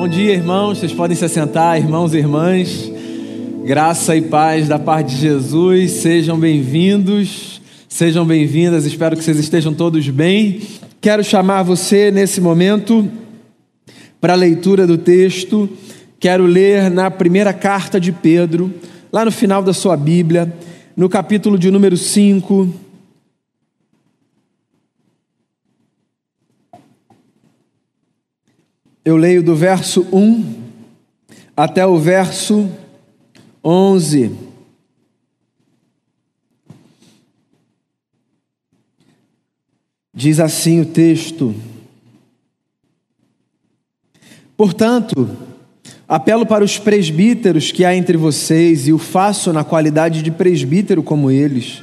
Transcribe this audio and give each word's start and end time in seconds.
Bom 0.00 0.08
dia, 0.08 0.32
irmãos. 0.32 0.78
Vocês 0.78 0.94
podem 0.94 1.14
se 1.14 1.26
assentar, 1.26 1.76
irmãos 1.76 2.14
e 2.14 2.16
irmãs. 2.16 2.90
Graça 3.66 4.16
e 4.16 4.22
paz 4.22 4.66
da 4.66 4.78
parte 4.78 5.14
de 5.14 5.20
Jesus. 5.20 5.90
Sejam 5.90 6.40
bem-vindos, 6.40 7.60
sejam 7.86 8.24
bem-vindas. 8.24 8.86
Espero 8.86 9.14
que 9.14 9.22
vocês 9.22 9.38
estejam 9.38 9.74
todos 9.74 10.08
bem. 10.08 10.62
Quero 11.02 11.22
chamar 11.22 11.64
você 11.64 12.10
nesse 12.10 12.40
momento 12.40 13.06
para 14.18 14.32
a 14.32 14.36
leitura 14.36 14.86
do 14.86 14.96
texto. 14.96 15.68
Quero 16.18 16.46
ler 16.46 16.90
na 16.90 17.10
primeira 17.10 17.52
carta 17.52 18.00
de 18.00 18.10
Pedro, 18.10 18.72
lá 19.12 19.26
no 19.26 19.30
final 19.30 19.62
da 19.62 19.74
sua 19.74 19.98
Bíblia, 19.98 20.50
no 20.96 21.10
capítulo 21.10 21.58
de 21.58 21.70
número 21.70 21.98
5. 21.98 22.89
Eu 29.10 29.16
leio 29.16 29.42
do 29.42 29.56
verso 29.56 30.06
1 30.12 30.54
até 31.56 31.84
o 31.84 31.98
verso 31.98 32.70
11. 33.64 34.30
Diz 40.14 40.38
assim 40.38 40.82
o 40.82 40.86
texto: 40.86 41.52
Portanto, 44.56 45.28
apelo 46.06 46.46
para 46.46 46.62
os 46.62 46.78
presbíteros 46.78 47.72
que 47.72 47.84
há 47.84 47.92
entre 47.92 48.16
vocês, 48.16 48.86
e 48.86 48.92
o 48.92 48.98
faço 48.98 49.52
na 49.52 49.64
qualidade 49.64 50.22
de 50.22 50.30
presbítero 50.30 51.02
como 51.02 51.32
eles, 51.32 51.82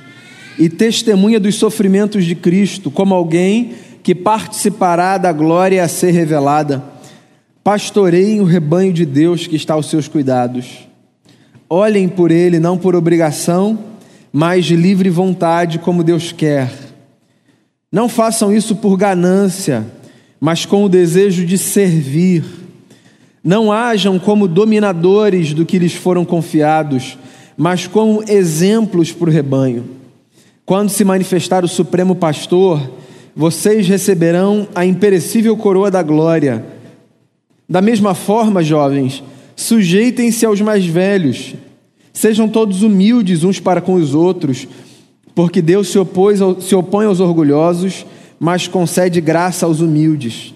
e 0.58 0.70
testemunha 0.70 1.42
dos 1.42 1.56
sofrimentos 1.56 2.24
de 2.24 2.36
Cristo, 2.36 2.90
como 2.90 3.14
alguém 3.14 3.74
que 4.02 4.16
participará 4.16 5.18
da 5.18 5.34
glória 5.34 5.84
a 5.84 5.90
ser 5.90 6.12
revelada 6.12 6.96
Pastoreiem 7.68 8.40
o 8.40 8.46
rebanho 8.46 8.94
de 8.94 9.06
Deus 9.06 9.46
que 9.46 9.58
está 9.58 9.74
aos 9.74 9.90
seus 9.90 10.08
cuidados. 10.08 10.88
Olhem 11.70 12.08
por 12.08 12.32
ele 12.32 12.62
não 12.62 12.78
por 12.78 12.96
obrigação, 12.96 13.78
mas 14.32 14.64
de 14.64 14.74
livre 14.74 15.10
vontade, 15.10 15.78
como 15.78 16.02
Deus 16.02 16.32
quer. 16.32 16.72
Não 17.92 18.08
façam 18.08 18.56
isso 18.56 18.74
por 18.78 18.96
ganância, 18.96 19.86
mas 20.40 20.66
com 20.66 20.86
o 20.86 20.88
desejo 20.88 21.46
de 21.46 21.58
servir. 21.58 22.46
Não 23.44 23.70
hajam 23.70 24.18
como 24.18 24.48
dominadores 24.48 25.54
do 25.54 25.66
que 25.66 25.78
lhes 25.78 25.94
foram 25.94 26.24
confiados, 26.24 27.18
mas 27.58 27.86
como 27.86 28.24
exemplos 28.30 29.12
para 29.12 29.30
o 29.30 29.34
rebanho. 29.34 29.84
Quando 30.66 30.88
se 30.88 31.04
manifestar 31.04 31.66
o 31.66 31.68
Supremo 31.68 32.16
Pastor, 32.16 32.80
vocês 33.36 33.90
receberão 33.90 34.70
a 34.74 34.86
imperecível 34.86 35.58
coroa 35.58 35.92
da 35.92 36.02
glória 36.02 36.77
da 37.70 37.82
mesma 37.82 38.14
forma, 38.14 38.64
jovens, 38.64 39.22
sujeitem-se 39.56 40.46
aos 40.46 40.62
mais 40.62 40.86
velhos. 40.86 41.56
Sejam 42.14 42.48
todos 42.48 42.82
humildes 42.82 43.44
uns 43.44 43.60
para 43.60 43.82
com 43.82 43.96
os 43.96 44.16
outros, 44.16 44.68
porque 45.36 45.62
Deus 45.62 45.90
se, 45.90 46.00
opôs, 46.00 46.40
se 46.62 46.74
opõe 46.74 47.06
aos 47.06 47.20
orgulhosos, 47.20 48.06
mas 48.40 48.68
concede 48.68 49.20
graça 49.20 49.66
aos 49.66 49.82
humildes. 49.82 50.54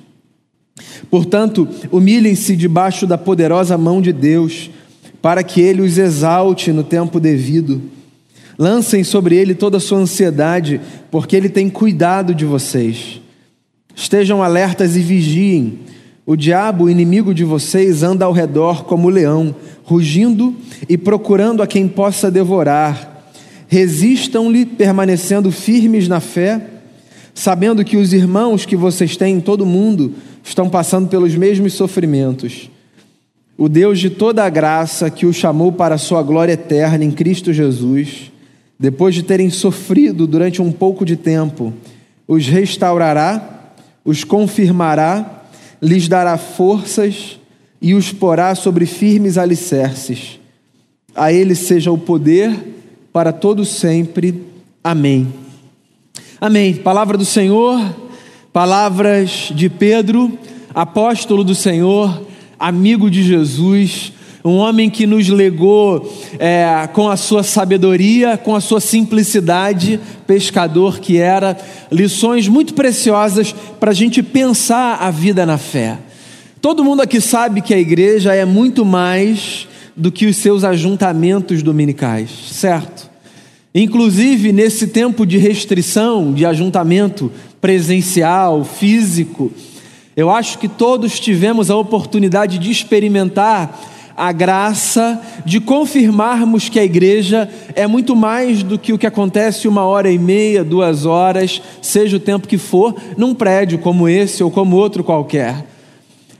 Portanto, 1.10 1.68
humilhem-se 1.92 2.56
debaixo 2.56 3.06
da 3.06 3.18
poderosa 3.18 3.78
mão 3.78 4.02
de 4.02 4.14
Deus, 4.14 4.72
para 5.22 5.44
que 5.44 5.62
Ele 5.62 5.82
os 5.82 5.98
exalte 5.98 6.72
no 6.72 6.84
tempo 6.84 7.20
devido. 7.20 7.82
Lancem 8.58 9.04
sobre 9.04 9.36
Ele 9.36 9.54
toda 9.54 9.78
a 9.78 9.82
sua 9.82 10.00
ansiedade, 10.00 10.80
porque 11.12 11.36
Ele 11.36 11.50
tem 11.50 11.70
cuidado 11.70 12.34
de 12.34 12.46
vocês. 12.46 13.22
Estejam 13.94 14.42
alertas 14.42 14.96
e 14.96 15.02
vigiem 15.02 15.80
o 16.32 16.38
diabo, 16.38 16.86
o 16.86 16.90
inimigo 16.90 17.34
de 17.34 17.44
vocês, 17.44 18.04
anda 18.04 18.24
ao 18.24 18.32
redor 18.32 18.86
como 18.86 19.10
leão, 19.10 19.54
rugindo 19.84 20.56
e 20.88 20.98
procurando 20.98 21.62
a 21.62 21.68
quem 21.68 21.90
possa 21.90 22.32
devorar. 22.32 23.26
Resistam-lhe, 23.68 24.66
permanecendo 24.66 25.52
firmes 25.52 26.08
na 26.08 26.22
fé, 26.22 26.62
sabendo 27.34 27.84
que 27.84 27.98
os 27.98 28.14
irmãos 28.14 28.66
que 28.66 28.78
vocês 28.78 29.18
têm 29.18 29.36
em 29.36 29.42
todo 29.42 29.64
o 29.64 29.66
mundo 29.66 30.14
estão 30.42 30.70
passando 30.70 31.10
pelos 31.10 31.36
mesmos 31.36 31.74
sofrimentos. 31.74 32.72
O 33.58 33.68
Deus 33.68 34.00
de 34.00 34.10
toda 34.10 34.46
a 34.46 34.50
graça 34.50 35.10
que 35.10 35.26
o 35.26 35.34
chamou 35.34 35.74
para 35.74 35.96
a 35.96 35.98
sua 35.98 36.24
glória 36.24 36.54
eterna 36.54 37.04
em 37.04 37.12
Cristo 37.12 37.52
Jesus, 37.52 38.32
depois 38.80 39.14
de 39.14 39.24
terem 39.24 39.50
sofrido 39.50 40.26
durante 40.26 40.62
um 40.62 40.72
pouco 40.72 41.04
de 41.04 41.18
tempo, 41.18 41.74
os 42.26 42.48
restaurará, 42.48 43.74
os 44.06 44.24
confirmará 44.24 45.40
lhes 45.82 46.08
dará 46.08 46.38
forças 46.38 47.40
e 47.82 47.94
os 47.94 48.12
porá 48.12 48.54
sobre 48.54 48.86
firmes 48.86 49.38
alicerces. 49.38 50.40
A 51.16 51.34
ele 51.34 51.56
seja 51.56 51.92
o 51.92 51.98
poder 51.98 52.56
para 53.12 53.34
todo 53.34 53.66
sempre. 53.66 54.44
Amém. 54.84 55.34
Amém. 56.40 56.76
Palavra 56.76 57.18
do 57.18 57.26
Senhor, 57.26 57.80
palavras 58.54 59.52
de 59.54 59.70
Pedro, 59.70 60.38
apóstolo 60.74 61.44
do 61.44 61.56
Senhor, 61.56 62.22
amigo 62.60 63.10
de 63.10 63.24
Jesus, 63.24 64.14
um 64.44 64.58
homem 64.58 64.90
que 64.90 65.06
nos 65.06 65.30
legou 65.30 66.12
é, 66.40 66.88
com 66.94 67.10
a 67.10 67.16
sua 67.16 67.44
sabedoria, 67.44 68.38
com 68.38 68.56
a 68.56 68.62
sua 68.62 68.80
simplicidade, 68.80 70.00
pescador 70.26 71.00
que 71.00 71.18
era, 71.18 71.58
lições 71.92 72.48
muito 72.48 72.74
preciosas 72.74 73.54
para 73.80 73.92
a 73.92 73.94
gente 73.94 74.24
pensar 74.24 74.98
a 75.00 75.12
vida 75.12 75.46
na 75.46 75.58
fé. 75.58 75.98
Todo 76.60 76.84
mundo 76.84 77.02
aqui 77.02 77.22
sabe 77.22 77.62
que 77.62 77.74
a 77.74 77.80
igreja 77.80 78.34
é 78.34 78.46
muito 78.46 78.86
mais 78.86 79.68
do 79.96 80.12
que 80.12 80.26
os 80.26 80.38
seus 80.38 80.64
ajuntamentos 80.64 81.62
dominicais, 81.62 82.30
certo? 82.52 83.10
Inclusive 83.74 84.52
nesse 84.52 84.88
tempo 84.88 85.26
de 85.26 85.38
restrição, 85.38 86.34
de 86.34 86.46
ajuntamento 86.46 87.32
presencial, 87.60 88.64
físico, 88.64 89.52
eu 90.16 90.30
acho 90.30 90.58
que 90.60 90.68
todos 90.68 91.20
tivemos 91.20 91.72
a 91.72 91.76
oportunidade 91.76 92.58
de 92.58 92.70
experimentar 92.70 93.91
a 94.16 94.32
graça 94.32 95.22
de 95.46 95.60
confirmarmos 95.60 96.70
que 96.70 96.80
a 96.80 96.84
igreja 96.84 97.50
é 97.76 97.88
muito 97.88 98.16
mais 98.16 98.64
do 98.64 98.78
que 98.78 98.94
o 98.94 98.98
que 98.98 99.08
acontece 99.08 99.68
uma 99.68 99.84
hora 99.84 100.12
e 100.12 100.18
meia, 100.18 100.64
duas 100.64 101.06
horas, 101.06 101.62
seja 101.82 102.18
o 102.18 102.20
tempo 102.20 102.48
que 102.48 102.58
for, 102.58 102.96
num 103.18 103.34
prédio 103.34 103.80
como 103.80 104.08
esse 104.08 104.44
ou 104.44 104.52
como 104.52 104.76
outro 104.76 105.04
qualquer. 105.04 105.66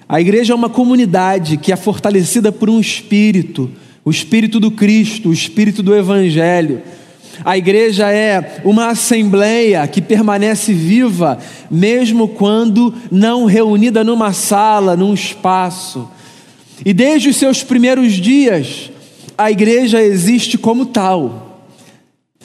A 0.08 0.20
igreja 0.20 0.54
é 0.54 0.56
uma 0.56 0.70
comunidade 0.70 1.58
que 1.58 1.72
é 1.72 1.76
fortalecida 1.76 2.52
por 2.52 2.70
um 2.70 2.80
espírito, 2.80 3.72
o 4.04 4.12
espírito 4.12 4.60
do 4.60 4.72
Cristo, 4.72 5.30
o 5.30 5.34
espírito 5.34 5.82
do 5.82 5.96
Evangelho. 5.96 6.82
A 7.46 7.58
igreja 7.58 8.12
é 8.12 8.62
uma 8.64 8.90
assembleia 8.90 9.88
que 9.88 10.02
permanece 10.02 10.74
viva, 10.74 11.40
mesmo 11.70 12.28
quando 12.28 12.94
não 13.10 13.46
reunida 13.46 14.04
numa 14.04 14.34
sala, 14.34 14.98
num 14.98 15.14
espaço 15.14 16.08
e 16.86 16.94
desde 16.94 17.30
os 17.30 17.36
seus 17.36 17.64
primeiros 17.64 18.14
dias, 18.14 18.90
a 19.38 19.52
igreja 19.52 20.02
existe 20.02 20.58
como 20.58 20.86
tal. 20.86 21.68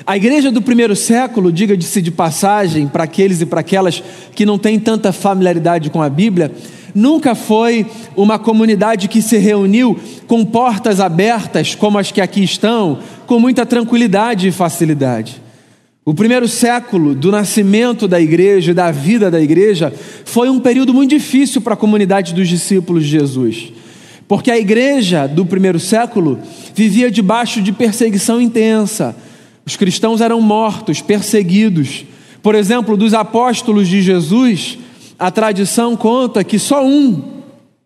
A 0.07 0.17
igreja 0.17 0.51
do 0.51 0.61
primeiro 0.61 0.95
século, 0.95 1.51
diga-se 1.51 2.03
de 2.03 2.11
passagem, 2.11 2.87
para 2.87 3.05
aqueles 3.05 3.41
e 3.41 3.47
para 3.47 3.61
aquelas 3.61 4.03
que 4.35 4.45
não 4.45 4.59
têm 4.59 4.79
tanta 4.79 5.11
familiaridade 5.11 5.89
com 5.89 6.03
a 6.03 6.11
Bíblia, 6.11 6.53
nunca 6.95 7.35
foi 7.35 7.87
uma 8.15 8.39
comunidade 8.39 9.09
que 9.09 9.23
se 9.23 9.39
reuniu 9.39 9.99
com 10.27 10.45
portas 10.45 11.01
abertas, 11.01 11.75
como 11.75 11.99
as 11.99 12.13
que 12.13 12.21
aqui 12.21 12.45
estão, 12.45 12.99
com 13.27 13.39
muita 13.39 13.65
tranquilidade 13.65 14.49
e 14.49 14.53
facilidade. 14.53 15.41
O 16.05 16.15
primeiro 16.15 16.47
século 16.47 17.15
do 17.15 17.33
nascimento 17.33 18.07
da 18.07 18.21
igreja 18.21 18.71
e 18.71 18.75
da 18.75 18.93
vida 18.93 19.31
da 19.31 19.41
igreja 19.41 19.93
foi 20.25 20.49
um 20.49 20.61
período 20.61 20.95
muito 20.95 21.11
difícil 21.11 21.61
para 21.61 21.75
a 21.75 21.77
comunidade 21.77 22.33
dos 22.33 22.49
discípulos 22.49 23.05
de 23.05 23.11
Jesus. 23.11 23.73
Porque 24.29 24.51
a 24.51 24.59
igreja 24.59 25.27
do 25.27 25.47
primeiro 25.47 25.79
século 25.79 26.39
vivia 26.75 27.11
debaixo 27.11 27.63
de 27.63 27.73
perseguição 27.73 28.41
intensa. 28.41 29.15
Os 29.65 29.77
cristãos 29.77 30.21
eram 30.21 30.41
mortos, 30.41 31.01
perseguidos. 31.01 32.05
Por 32.43 32.55
exemplo, 32.55 32.97
dos 32.97 33.15
apóstolos 33.15 33.89
de 33.89 34.03
Jesus, 34.03 34.79
a 35.19 35.31
tradição 35.31 35.97
conta 35.97 36.45
que 36.45 36.59
só 36.59 36.85
um, 36.85 37.23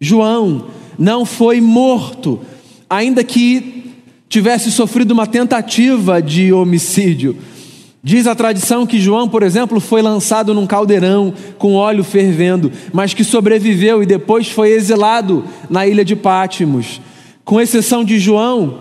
João, 0.01 0.67
não 0.99 1.25
foi 1.25 1.61
morto, 1.61 2.41
ainda 2.89 3.23
que 3.23 3.93
tivesse 4.29 4.71
sofrido 4.71 5.13
uma 5.13 5.27
tentativa 5.27 6.23
de 6.23 6.53
homicídio. 6.53 7.37
Diz 8.03 8.27
a 8.27 8.35
tradição 8.35 8.87
que 8.87 8.99
João, 8.99 9.29
por 9.29 9.43
exemplo, 9.43 9.79
foi 9.79 10.01
lançado 10.01 10.55
num 10.55 10.67
caldeirão 10.67 11.35
com 11.59 11.75
óleo 11.75 12.03
fervendo, 12.03 12.73
mas 12.93 13.13
que 13.13 13.23
sobreviveu 13.23 14.03
e 14.03 14.07
depois 14.07 14.49
foi 14.49 14.71
exilado 14.71 15.45
na 15.69 15.87
ilha 15.87 16.03
de 16.03 16.17
Pátimos. 16.17 17.01
Com 17.45 17.61
exceção 17.61 18.03
de 18.03 18.19
João, 18.19 18.79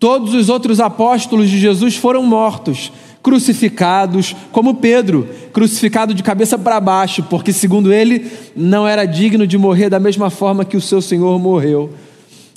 todos 0.00 0.34
os 0.34 0.48
outros 0.48 0.80
apóstolos 0.80 1.48
de 1.48 1.58
Jesus 1.58 1.94
foram 1.96 2.24
mortos, 2.24 2.90
crucificados, 3.22 4.34
como 4.50 4.74
Pedro, 4.74 5.28
crucificado 5.52 6.12
de 6.12 6.22
cabeça 6.22 6.58
para 6.58 6.80
baixo, 6.80 7.22
porque, 7.24 7.52
segundo 7.52 7.92
ele, 7.92 8.26
não 8.56 8.88
era 8.88 9.04
digno 9.04 9.46
de 9.46 9.56
morrer 9.56 9.88
da 9.88 10.00
mesma 10.00 10.30
forma 10.30 10.64
que 10.64 10.76
o 10.76 10.80
seu 10.80 11.00
Senhor 11.00 11.38
morreu. 11.38 11.90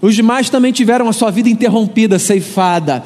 Os 0.01 0.15
demais 0.15 0.50
também 0.50 0.71
tiveram 0.71 1.07
a 1.07 1.13
sua 1.13 1.30
vida 1.30 1.47
interrompida, 1.47 2.18
ceifada. 2.18 3.04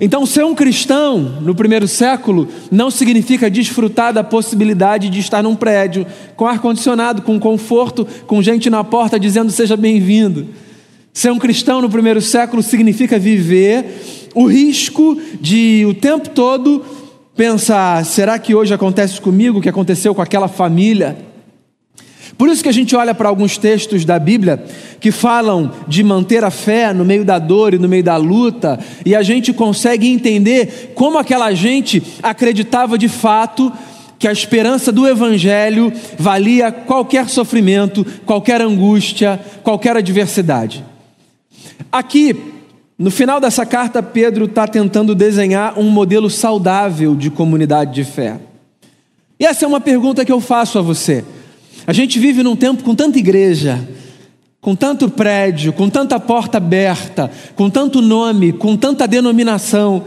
Então, 0.00 0.26
ser 0.26 0.44
um 0.44 0.54
cristão 0.54 1.18
no 1.40 1.54
primeiro 1.54 1.86
século 1.86 2.48
não 2.70 2.90
significa 2.90 3.48
desfrutar 3.48 4.12
da 4.12 4.24
possibilidade 4.24 5.08
de 5.08 5.20
estar 5.20 5.42
num 5.42 5.54
prédio 5.54 6.04
com 6.34 6.46
ar-condicionado, 6.46 7.22
com 7.22 7.38
conforto, 7.38 8.04
com 8.26 8.42
gente 8.42 8.68
na 8.68 8.82
porta 8.82 9.20
dizendo 9.20 9.52
seja 9.52 9.76
bem-vindo. 9.76 10.48
Ser 11.12 11.30
um 11.30 11.38
cristão 11.38 11.80
no 11.80 11.88
primeiro 11.88 12.20
século 12.20 12.60
significa 12.60 13.20
viver 13.20 14.30
o 14.34 14.46
risco 14.46 15.16
de 15.40 15.86
o 15.86 15.94
tempo 15.94 16.28
todo 16.30 16.84
pensar: 17.36 18.04
será 18.04 18.36
que 18.36 18.52
hoje 18.52 18.74
acontece 18.74 19.20
comigo 19.20 19.58
o 19.58 19.62
que 19.62 19.68
aconteceu 19.68 20.12
com 20.12 20.22
aquela 20.22 20.48
família? 20.48 21.16
Por 22.36 22.48
isso 22.48 22.62
que 22.62 22.68
a 22.68 22.72
gente 22.72 22.96
olha 22.96 23.14
para 23.14 23.28
alguns 23.28 23.56
textos 23.56 24.04
da 24.04 24.18
Bíblia 24.18 24.64
que 25.00 25.12
falam 25.12 25.70
de 25.86 26.02
manter 26.02 26.44
a 26.44 26.50
fé 26.50 26.92
no 26.92 27.04
meio 27.04 27.24
da 27.24 27.38
dor 27.38 27.74
e 27.74 27.78
no 27.78 27.88
meio 27.88 28.02
da 28.02 28.16
luta, 28.16 28.78
e 29.04 29.14
a 29.14 29.22
gente 29.22 29.52
consegue 29.52 30.08
entender 30.08 30.92
como 30.94 31.18
aquela 31.18 31.52
gente 31.52 32.02
acreditava 32.22 32.98
de 32.98 33.08
fato 33.08 33.72
que 34.18 34.26
a 34.26 34.32
esperança 34.32 34.90
do 34.90 35.06
Evangelho 35.06 35.92
valia 36.18 36.72
qualquer 36.72 37.28
sofrimento, 37.28 38.06
qualquer 38.24 38.62
angústia, 38.62 39.38
qualquer 39.62 39.96
adversidade. 39.96 40.84
Aqui, 41.92 42.34
no 42.98 43.10
final 43.10 43.40
dessa 43.40 43.66
carta, 43.66 44.02
Pedro 44.02 44.46
está 44.46 44.66
tentando 44.66 45.14
desenhar 45.14 45.78
um 45.78 45.90
modelo 45.90 46.30
saudável 46.30 47.14
de 47.14 47.30
comunidade 47.30 47.92
de 47.92 48.04
fé. 48.04 48.38
E 49.38 49.44
essa 49.44 49.64
é 49.64 49.68
uma 49.68 49.80
pergunta 49.80 50.24
que 50.24 50.32
eu 50.32 50.40
faço 50.40 50.78
a 50.78 50.82
você. 50.82 51.24
A 51.86 51.92
gente 51.92 52.18
vive 52.18 52.42
num 52.42 52.56
tempo 52.56 52.82
com 52.82 52.94
tanta 52.94 53.18
igreja, 53.18 53.86
com 54.60 54.74
tanto 54.74 55.10
prédio, 55.10 55.70
com 55.72 55.90
tanta 55.90 56.18
porta 56.18 56.56
aberta, 56.56 57.30
com 57.54 57.68
tanto 57.68 58.00
nome, 58.00 58.52
com 58.54 58.74
tanta 58.74 59.06
denominação. 59.06 60.04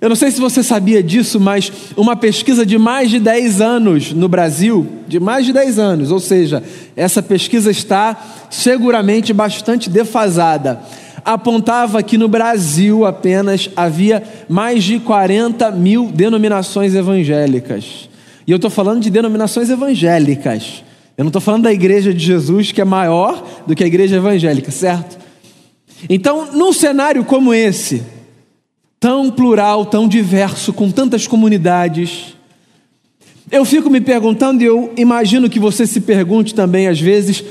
Eu 0.00 0.08
não 0.08 0.14
sei 0.14 0.30
se 0.30 0.40
você 0.40 0.62
sabia 0.62 1.02
disso, 1.02 1.40
mas 1.40 1.72
uma 1.96 2.14
pesquisa 2.14 2.64
de 2.64 2.78
mais 2.78 3.10
de 3.10 3.18
10 3.18 3.60
anos 3.60 4.12
no 4.12 4.28
Brasil, 4.28 4.86
de 5.08 5.18
mais 5.18 5.44
de 5.44 5.52
10 5.52 5.78
anos, 5.80 6.12
ou 6.12 6.20
seja, 6.20 6.62
essa 6.94 7.20
pesquisa 7.20 7.72
está 7.72 8.16
seguramente 8.48 9.32
bastante 9.32 9.90
defasada, 9.90 10.80
apontava 11.24 12.00
que 12.04 12.16
no 12.16 12.28
Brasil 12.28 13.04
apenas 13.04 13.68
havia 13.74 14.22
mais 14.48 14.84
de 14.84 15.00
40 15.00 15.72
mil 15.72 16.06
denominações 16.06 16.94
evangélicas. 16.94 18.08
E 18.46 18.52
eu 18.52 18.56
estou 18.56 18.70
falando 18.70 19.02
de 19.02 19.10
denominações 19.10 19.68
evangélicas. 19.68 20.84
Eu 21.20 21.24
não 21.24 21.28
estou 21.28 21.42
falando 21.42 21.64
da 21.64 21.72
igreja 21.72 22.14
de 22.14 22.24
Jesus, 22.24 22.72
que 22.72 22.80
é 22.80 22.84
maior 22.84 23.46
do 23.66 23.76
que 23.76 23.84
a 23.84 23.86
igreja 23.86 24.16
evangélica, 24.16 24.70
certo? 24.70 25.18
Então, 26.08 26.50
num 26.54 26.72
cenário 26.72 27.22
como 27.26 27.52
esse, 27.52 28.02
tão 28.98 29.30
plural, 29.30 29.84
tão 29.84 30.08
diverso, 30.08 30.72
com 30.72 30.90
tantas 30.90 31.26
comunidades, 31.26 32.34
eu 33.52 33.66
fico 33.66 33.90
me 33.90 34.00
perguntando, 34.00 34.62
e 34.62 34.64
eu 34.64 34.94
imagino 34.96 35.50
que 35.50 35.58
você 35.58 35.86
se 35.86 36.00
pergunte 36.00 36.54
também 36.54 36.88
às 36.88 36.98
vezes, 36.98 37.44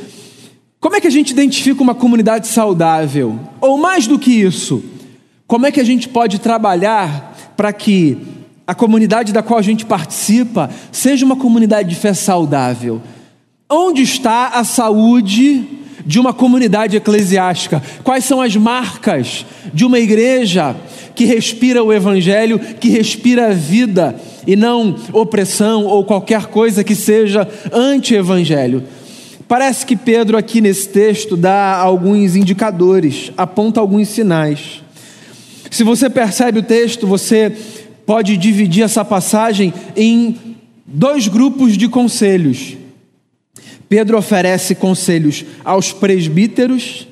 como 0.79 0.95
é 0.95 0.99
que 0.99 1.05
a 1.05 1.11
gente 1.11 1.29
identifica 1.29 1.83
uma 1.83 1.93
comunidade 1.93 2.47
saudável? 2.47 3.39
Ou 3.61 3.77
mais 3.77 4.07
do 4.07 4.17
que 4.17 4.31
isso, 4.31 4.83
como 5.45 5.67
é 5.67 5.71
que 5.71 5.79
a 5.79 5.85
gente 5.85 6.09
pode 6.09 6.39
trabalhar 6.39 7.53
para 7.55 7.71
que 7.71 8.17
a 8.65 8.73
comunidade 8.73 9.31
da 9.31 9.43
qual 9.43 9.59
a 9.59 9.61
gente 9.61 9.85
participa 9.85 10.71
seja 10.91 11.23
uma 11.23 11.35
comunidade 11.35 11.87
de 11.87 11.95
fé 11.95 12.15
saudável? 12.15 12.99
Onde 13.71 14.01
está 14.01 14.47
a 14.47 14.63
saúde 14.63 15.63
de 16.03 16.19
uma 16.19 16.33
comunidade 16.33 16.97
eclesiástica? 16.97 17.79
Quais 18.03 18.25
são 18.25 18.41
as 18.41 18.55
marcas 18.55 19.45
de 19.71 19.85
uma 19.85 19.99
igreja 19.99 20.75
que 21.13 21.23
respira 21.23 21.83
o 21.83 21.93
Evangelho, 21.93 22.57
que 22.57 22.89
respira 22.89 23.49
a 23.49 23.53
vida 23.53 24.19
e 24.47 24.55
não 24.55 24.95
opressão 25.13 25.85
ou 25.85 26.03
qualquer 26.03 26.47
coisa 26.47 26.83
que 26.83 26.95
seja 26.95 27.47
anti-evangelho? 27.71 28.85
Parece 29.47 29.85
que 29.85 29.95
Pedro, 29.95 30.35
aqui 30.35 30.61
nesse 30.61 30.89
texto, 30.89 31.37
dá 31.37 31.75
alguns 31.75 32.35
indicadores, 32.35 33.31
aponta 33.37 33.79
alguns 33.79 34.07
sinais. 34.07 34.81
Se 35.69 35.83
você 35.83 36.09
percebe 36.09 36.57
o 36.57 36.63
texto, 36.63 37.05
você 37.05 37.55
pode 38.03 38.35
dividir 38.35 38.83
essa 38.83 39.05
passagem 39.05 39.71
em 39.95 40.35
dois 40.87 41.27
grupos 41.27 41.77
de 41.77 41.87
conselhos. 41.87 42.79
Pedro 43.89 44.19
oferece 44.19 44.75
conselhos 44.75 45.43
aos 45.65 45.91
presbíteros, 45.91 47.07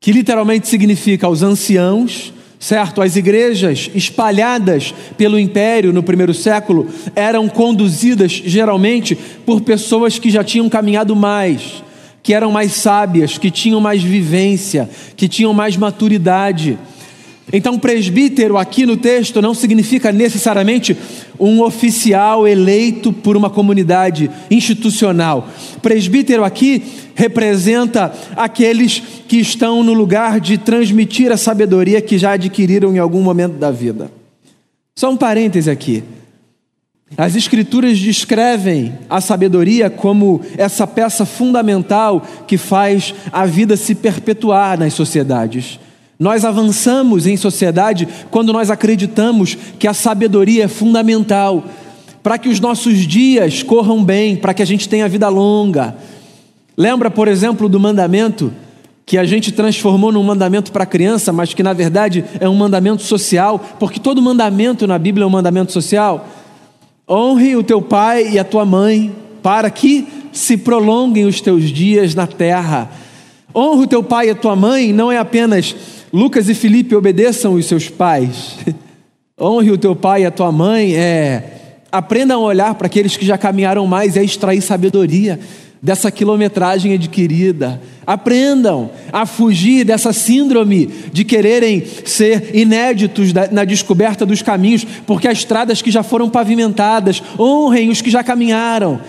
que 0.00 0.10
literalmente 0.10 0.66
significa 0.66 1.26
aos 1.26 1.42
anciãos, 1.42 2.32
certo? 2.58 3.02
As 3.02 3.16
igrejas 3.16 3.90
espalhadas 3.94 4.94
pelo 5.18 5.38
império 5.38 5.92
no 5.92 6.02
primeiro 6.02 6.32
século 6.32 6.88
eram 7.14 7.48
conduzidas 7.48 8.32
geralmente 8.32 9.14
por 9.44 9.60
pessoas 9.60 10.18
que 10.18 10.30
já 10.30 10.42
tinham 10.42 10.70
caminhado 10.70 11.14
mais, 11.14 11.82
que 12.22 12.32
eram 12.32 12.50
mais 12.50 12.72
sábias, 12.72 13.36
que 13.36 13.50
tinham 13.50 13.80
mais 13.80 14.02
vivência, 14.02 14.88
que 15.16 15.28
tinham 15.28 15.52
mais 15.52 15.76
maturidade. 15.76 16.78
Então, 17.52 17.78
presbítero 17.78 18.56
aqui 18.56 18.86
no 18.86 18.96
texto 18.96 19.42
não 19.42 19.54
significa 19.54 20.12
necessariamente 20.12 20.96
um 21.38 21.62
oficial 21.62 22.46
eleito 22.46 23.12
por 23.12 23.36
uma 23.36 23.50
comunidade 23.50 24.30
institucional. 24.50 25.48
Presbítero 25.82 26.44
aqui 26.44 26.82
representa 27.14 28.12
aqueles 28.36 29.02
que 29.26 29.38
estão 29.38 29.82
no 29.82 29.92
lugar 29.92 30.38
de 30.40 30.58
transmitir 30.58 31.32
a 31.32 31.36
sabedoria 31.36 32.00
que 32.00 32.18
já 32.18 32.32
adquiriram 32.32 32.94
em 32.94 32.98
algum 32.98 33.22
momento 33.22 33.54
da 33.54 33.70
vida. 33.70 34.10
Só 34.94 35.10
um 35.10 35.16
parêntese 35.16 35.70
aqui. 35.70 36.04
As 37.16 37.34
Escrituras 37.34 37.98
descrevem 37.98 38.92
a 39.08 39.20
sabedoria 39.20 39.90
como 39.90 40.40
essa 40.56 40.86
peça 40.86 41.26
fundamental 41.26 42.24
que 42.46 42.56
faz 42.56 43.12
a 43.32 43.44
vida 43.44 43.76
se 43.76 43.94
perpetuar 43.94 44.78
nas 44.78 44.94
sociedades. 44.94 45.80
Nós 46.20 46.44
avançamos 46.44 47.26
em 47.26 47.34
sociedade 47.34 48.06
quando 48.30 48.52
nós 48.52 48.70
acreditamos 48.70 49.56
que 49.78 49.88
a 49.88 49.94
sabedoria 49.94 50.64
é 50.64 50.68
fundamental 50.68 51.64
para 52.22 52.36
que 52.36 52.50
os 52.50 52.60
nossos 52.60 52.98
dias 53.06 53.62
corram 53.62 54.04
bem, 54.04 54.36
para 54.36 54.52
que 54.52 54.60
a 54.60 54.66
gente 54.66 54.86
tenha 54.86 55.08
vida 55.08 55.30
longa. 55.30 55.96
Lembra, 56.76 57.10
por 57.10 57.26
exemplo, 57.26 57.70
do 57.70 57.80
mandamento 57.80 58.52
que 59.06 59.16
a 59.16 59.24
gente 59.24 59.50
transformou 59.50 60.12
num 60.12 60.22
mandamento 60.22 60.70
para 60.70 60.84
criança, 60.84 61.32
mas 61.32 61.54
que 61.54 61.62
na 61.62 61.72
verdade 61.72 62.22
é 62.38 62.46
um 62.46 62.54
mandamento 62.54 63.00
social, 63.00 63.58
porque 63.78 63.98
todo 63.98 64.20
mandamento 64.20 64.86
na 64.86 64.98
Bíblia 64.98 65.24
é 65.24 65.26
um 65.26 65.30
mandamento 65.30 65.72
social. 65.72 66.28
Honre 67.08 67.56
o 67.56 67.62
teu 67.62 67.80
pai 67.80 68.32
e 68.32 68.38
a 68.38 68.44
tua 68.44 68.66
mãe, 68.66 69.10
para 69.42 69.70
que 69.70 70.06
se 70.32 70.58
prolonguem 70.58 71.24
os 71.24 71.40
teus 71.40 71.70
dias 71.70 72.14
na 72.14 72.26
terra. 72.26 72.90
Honre 73.54 73.84
o 73.84 73.88
teu 73.88 74.02
pai 74.02 74.28
e 74.28 74.30
a 74.30 74.34
tua 74.34 74.54
mãe 74.54 74.92
não 74.92 75.10
é 75.10 75.16
apenas 75.16 75.74
Lucas 76.12 76.48
e 76.48 76.54
Felipe 76.54 76.94
obedeçam 76.94 77.54
os 77.54 77.66
seus 77.66 77.88
pais. 77.88 78.56
Honre 79.40 79.70
o 79.70 79.78
teu 79.78 79.94
pai 79.94 80.22
e 80.22 80.26
a 80.26 80.30
tua 80.30 80.50
mãe. 80.50 80.94
É, 80.94 81.42
aprendam 81.90 82.42
a 82.42 82.46
olhar 82.46 82.74
para 82.74 82.86
aqueles 82.86 83.16
que 83.16 83.24
já 83.24 83.38
caminharam 83.38 83.86
mais 83.86 84.16
e 84.16 84.18
a 84.18 84.22
extrair 84.22 84.60
sabedoria 84.60 85.38
dessa 85.82 86.10
quilometragem 86.10 86.92
adquirida. 86.94 87.80
Aprendam 88.06 88.90
a 89.12 89.24
fugir 89.24 89.84
dessa 89.84 90.12
síndrome 90.12 90.86
de 91.12 91.24
quererem 91.24 91.84
ser 92.04 92.50
inéditos 92.54 93.32
na 93.32 93.64
descoberta 93.64 94.26
dos 94.26 94.42
caminhos, 94.42 94.84
porque 95.06 95.28
há 95.28 95.32
estradas 95.32 95.80
que 95.80 95.90
já 95.90 96.02
foram 96.02 96.28
pavimentadas. 96.28 97.22
Honrem 97.38 97.88
os 97.88 98.02
que 98.02 98.10
já 98.10 98.22
caminharam. 98.22 99.00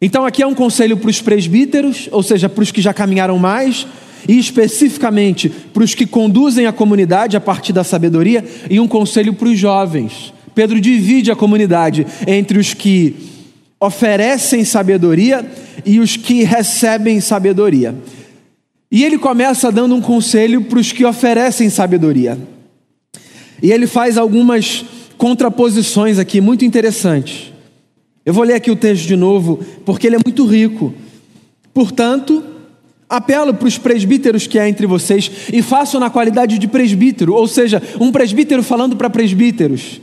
Então, 0.00 0.24
aqui 0.24 0.42
é 0.42 0.46
um 0.46 0.54
conselho 0.54 0.96
para 0.96 1.10
os 1.10 1.20
presbíteros, 1.20 2.08
ou 2.12 2.22
seja, 2.22 2.48
para 2.48 2.62
os 2.62 2.70
que 2.70 2.82
já 2.82 2.92
caminharam 2.92 3.38
mais, 3.38 3.86
e 4.28 4.38
especificamente 4.38 5.48
para 5.48 5.84
os 5.84 5.94
que 5.94 6.06
conduzem 6.06 6.66
a 6.66 6.72
comunidade 6.72 7.36
a 7.36 7.40
partir 7.40 7.72
da 7.72 7.84
sabedoria, 7.84 8.44
e 8.68 8.80
um 8.80 8.88
conselho 8.88 9.34
para 9.34 9.48
os 9.48 9.58
jovens. 9.58 10.32
Pedro 10.54 10.80
divide 10.80 11.30
a 11.30 11.36
comunidade 11.36 12.06
entre 12.26 12.58
os 12.58 12.72
que 12.72 13.14
oferecem 13.78 14.64
sabedoria 14.64 15.44
e 15.84 16.00
os 16.00 16.16
que 16.16 16.42
recebem 16.42 17.20
sabedoria. 17.20 17.94
E 18.90 19.04
ele 19.04 19.18
começa 19.18 19.70
dando 19.70 19.94
um 19.94 20.00
conselho 20.00 20.62
para 20.62 20.78
os 20.78 20.92
que 20.92 21.04
oferecem 21.04 21.68
sabedoria. 21.68 22.38
E 23.62 23.70
ele 23.70 23.86
faz 23.86 24.16
algumas 24.16 24.84
contraposições 25.18 26.18
aqui 26.18 26.40
muito 26.40 26.64
interessantes. 26.64 27.52
Eu 28.24 28.32
vou 28.32 28.44
ler 28.44 28.54
aqui 28.54 28.70
o 28.70 28.76
texto 28.76 29.06
de 29.06 29.16
novo, 29.16 29.60
porque 29.84 30.06
ele 30.06 30.16
é 30.16 30.20
muito 30.24 30.46
rico. 30.46 30.94
Portanto, 31.72 32.42
Apelo 33.08 33.54
para 33.54 33.68
os 33.68 33.78
presbíteros 33.78 34.46
que 34.46 34.58
há 34.58 34.68
entre 34.68 34.86
vocês 34.86 35.30
e 35.52 35.62
façam 35.62 36.00
na 36.00 36.10
qualidade 36.10 36.58
de 36.58 36.66
presbítero, 36.66 37.34
ou 37.34 37.46
seja, 37.46 37.82
um 38.00 38.10
presbítero 38.10 38.62
falando 38.62 38.96
para 38.96 39.08
presbíteros. 39.08 40.00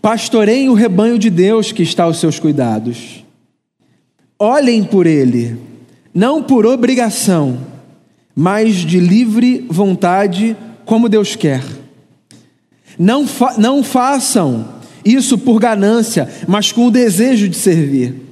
pastoreiem 0.00 0.68
o 0.68 0.74
rebanho 0.74 1.18
de 1.18 1.30
Deus 1.30 1.72
que 1.72 1.82
está 1.82 2.04
aos 2.04 2.18
seus 2.18 2.38
cuidados. 2.38 3.24
Olhem 4.38 4.82
por 4.82 5.06
ele, 5.06 5.58
não 6.14 6.42
por 6.42 6.64
obrigação, 6.64 7.60
mas 8.34 8.76
de 8.76 8.98
livre 8.98 9.66
vontade, 9.68 10.56
como 10.84 11.08
Deus 11.08 11.36
quer. 11.36 11.62
Não, 12.98 13.26
fa 13.26 13.54
não 13.58 13.84
façam 13.84 14.66
isso 15.04 15.36
por 15.38 15.60
ganância, 15.60 16.28
mas 16.48 16.72
com 16.72 16.86
o 16.86 16.90
desejo 16.90 17.48
de 17.48 17.56
servir. 17.56 18.29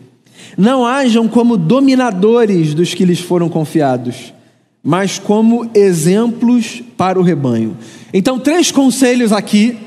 Não 0.59 0.85
hajam 0.85 1.29
como 1.29 1.57
dominadores 1.57 2.75
dos 2.75 2.93
que 2.93 3.05
lhes 3.05 3.21
foram 3.21 3.49
confiados, 3.49 4.35
mas 4.83 5.17
como 5.17 5.71
exemplos 5.73 6.83
para 6.97 7.17
o 7.17 7.23
rebanho. 7.23 7.77
Então, 8.13 8.41
três 8.41 8.73
conselhos 8.73 9.33
aqui 9.33 9.79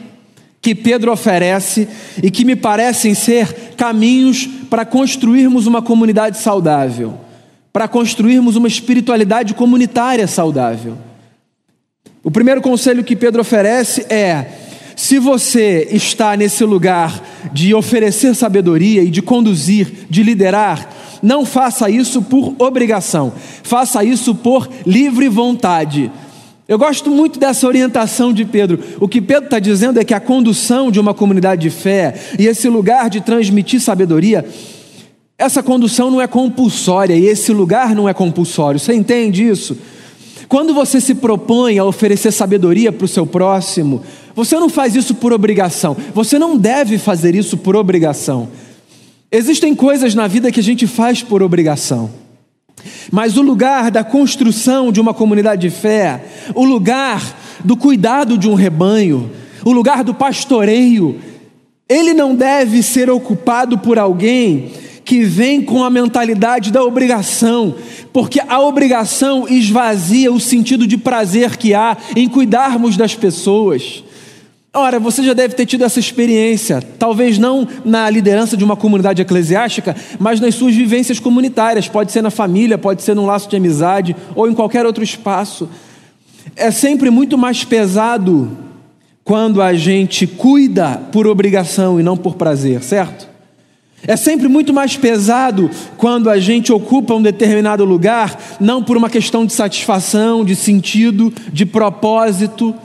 que 0.62 0.74
Pedro 0.74 1.12
oferece 1.12 1.90
e 2.24 2.32
que 2.32 2.46
me 2.46 2.56
parecem 2.56 3.14
ser 3.14 3.74
caminhos 3.76 4.48
para 4.70 4.86
construirmos 4.86 5.68
uma 5.68 5.82
comunidade 5.82 6.38
saudável, 6.38 7.16
para 7.74 7.86
construirmos 7.86 8.56
uma 8.56 8.70
espiritualidade 8.70 9.54
comunitária 9.54 10.26
saudável. 10.26 10.98
O 12.24 12.32
primeiro 12.32 12.62
conselho 12.62 13.04
que 13.04 13.16
Pedro 13.16 13.42
oferece 13.42 14.06
é: 14.10 14.46
se 15.02 15.18
você 15.18 15.88
está 15.90 16.38
nesse 16.38 16.64
lugar 16.64 17.24
de 17.52 17.74
oferecer 17.74 18.36
sabedoria 18.36 19.02
e 19.02 19.10
de 19.10 19.20
conduzir, 19.20 20.06
de 20.08 20.22
liderar, 20.22 20.88
não 21.24 21.44
faça 21.44 21.90
isso 21.90 22.22
por 22.22 22.54
obrigação, 22.60 23.34
faça 23.64 24.04
isso 24.04 24.36
por 24.36 24.70
livre 24.86 25.28
vontade. 25.28 26.12
Eu 26.68 26.78
gosto 26.78 27.10
muito 27.10 27.40
dessa 27.40 27.66
orientação 27.66 28.32
de 28.32 28.46
Pedro. 28.46 28.80
O 29.00 29.08
que 29.08 29.20
Pedro 29.20 29.46
está 29.46 29.58
dizendo 29.58 30.00
é 30.00 30.04
que 30.06 30.14
a 30.14 30.20
condução 30.20 30.92
de 30.92 31.00
uma 31.00 31.16
comunidade 31.16 31.64
de 31.64 31.72
fé 31.72 32.14
e 32.38 32.46
esse 32.46 32.70
lugar 32.70 33.10
de 33.10 33.22
transmitir 33.22 33.82
sabedoria, 33.82 34.46
essa 35.36 35.64
condução 35.64 36.12
não 36.12 36.22
é 36.22 36.28
compulsória 36.28 37.16
e 37.16 37.26
esse 37.26 37.52
lugar 37.52 37.96
não 37.96 38.08
é 38.08 38.14
compulsório. 38.14 38.80
Você 38.80 38.94
entende 38.94 39.48
isso? 39.48 39.76
Quando 40.52 40.74
você 40.74 41.00
se 41.00 41.16
propõe 41.16 41.80
a 41.80 41.86
oferecer 41.86 42.30
sabedoria 42.30 42.92
para 42.92 43.06
o 43.06 43.08
seu 43.08 43.26
próximo, 43.26 44.04
você 44.36 44.60
não 44.60 44.68
faz 44.68 44.98
isso 44.98 45.16
por 45.16 45.32
obrigação. 45.32 45.96
Você 46.14 46.38
não 46.38 46.58
deve 46.58 46.98
fazer 46.98 47.36
isso 47.36 47.56
por 47.56 47.74
obrigação. 47.74 48.50
Existem 49.32 49.74
coisas 49.74 50.14
na 50.14 50.28
vida 50.28 50.52
que 50.52 50.60
a 50.60 50.64
gente 50.64 50.86
faz 50.86 51.24
por 51.24 51.42
obrigação. 51.42 52.10
Mas 53.10 53.38
o 53.38 53.42
lugar 53.42 53.90
da 53.90 54.04
construção 54.04 54.92
de 54.92 55.00
uma 55.00 55.14
comunidade 55.14 55.62
de 55.62 55.70
fé, 55.70 56.22
o 56.54 56.66
lugar 56.66 57.24
do 57.64 57.78
cuidado 57.78 58.38
de 58.38 58.50
um 58.50 58.54
rebanho, 58.54 59.32
o 59.64 59.72
lugar 59.72 60.04
do 60.04 60.14
pastoreio, 60.14 61.18
ele 61.88 62.14
não 62.14 62.36
deve 62.36 62.84
ser 62.84 63.10
ocupado 63.10 63.78
por 63.78 63.98
alguém 63.98 64.74
que 65.12 65.26
vem 65.26 65.62
com 65.62 65.84
a 65.84 65.90
mentalidade 65.90 66.72
da 66.72 66.82
obrigação, 66.86 67.76
porque 68.14 68.40
a 68.48 68.62
obrigação 68.62 69.46
esvazia 69.46 70.32
o 70.32 70.40
sentido 70.40 70.88
de 70.88 70.98
prazer 70.98 71.58
que 71.58 71.74
há 71.74 71.98
em 72.16 72.30
cuidarmos 72.30 72.96
das 72.96 73.14
pessoas. 73.14 74.06
Ora, 74.74 75.02
você 75.02 75.22
já 75.22 75.34
deve 75.34 75.54
ter 75.54 75.66
tido 75.66 75.84
essa 75.84 76.00
experiência, 76.00 76.82
talvez 76.98 77.38
não 77.38 77.68
na 77.84 78.10
liderança 78.10 78.56
de 78.56 78.64
uma 78.64 78.78
comunidade 78.78 79.22
eclesiástica, 79.22 79.94
mas 80.18 80.40
nas 80.40 80.56
suas 80.56 80.74
vivências 80.74 81.20
comunitárias, 81.20 81.90
pode 81.90 82.14
ser 82.14 82.22
na 82.22 82.32
família, 82.32 82.78
pode 82.78 83.02
ser 83.02 83.14
num 83.14 83.26
laço 83.26 83.50
de 83.50 83.58
amizade 83.58 84.16
ou 84.34 84.48
em 84.48 84.54
qualquer 84.54 84.86
outro 84.86 85.04
espaço. 85.04 85.68
É 86.56 86.72
sempre 86.72 87.10
muito 87.10 87.38
mais 87.38 87.66
pesado 87.66 88.50
quando 89.26 89.62
a 89.62 89.74
gente 89.74 90.26
cuida 90.26 91.02
por 91.12 91.28
obrigação 91.28 92.00
e 92.00 92.04
não 92.04 92.16
por 92.16 92.36
prazer, 92.36 92.82
certo? 92.82 93.31
É 94.08 94.16
sempre 94.16 94.48
muito 94.48 94.74
mais 94.74 94.98
pesado 94.98 95.70
quando 95.98 96.30
a 96.30 96.40
gente 96.40 96.72
ocupa 96.72 97.14
um 97.14 97.22
determinado 97.22 97.86
lugar, 97.86 98.38
não 98.60 98.84
por 98.84 98.98
uma 98.98 99.10
questão 99.10 99.46
de 99.46 99.54
satisfação, 99.54 100.44
de 100.44 100.56
sentido, 100.56 101.32
de 101.52 101.66
propósito 101.66 102.76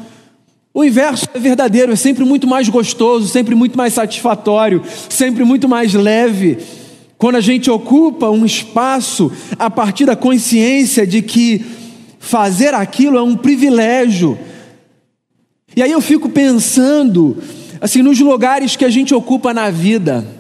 o 0.77 0.85
inverso 0.85 1.25
é 1.33 1.39
verdadeiro, 1.39 1.93
é 1.93 1.97
sempre 1.97 2.23
muito 2.23 2.47
mais 2.47 2.69
gostoso, 2.69 3.29
sempre 3.29 3.55
muito 3.55 3.79
mais 3.79 3.95
satisfatório, 3.95 4.83
sempre 5.09 5.43
muito 5.43 5.67
mais 5.67 5.95
leve. 5.95 6.59
Quando 7.17 7.37
a 7.37 7.41
gente 7.41 7.71
ocupa 7.71 8.29
um 8.29 8.45
espaço 8.45 9.33
a 9.59 9.71
partir 9.71 10.05
da 10.05 10.15
consciência 10.15 11.07
de 11.07 11.23
que 11.23 11.65
fazer 12.19 12.75
aquilo 12.75 13.17
é 13.17 13.23
um 13.23 13.35
privilégio. 13.35 14.39
E 15.75 15.83
aí 15.83 15.93
eu 15.93 16.03
fico 16.03 16.29
pensando, 16.29 17.39
assim, 17.81 18.03
nos 18.03 18.21
lugares 18.21 18.77
que 18.77 18.85
a 18.85 18.91
gente 18.91 19.15
ocupa 19.15 19.55
na 19.55 19.71
vida. 19.71 20.36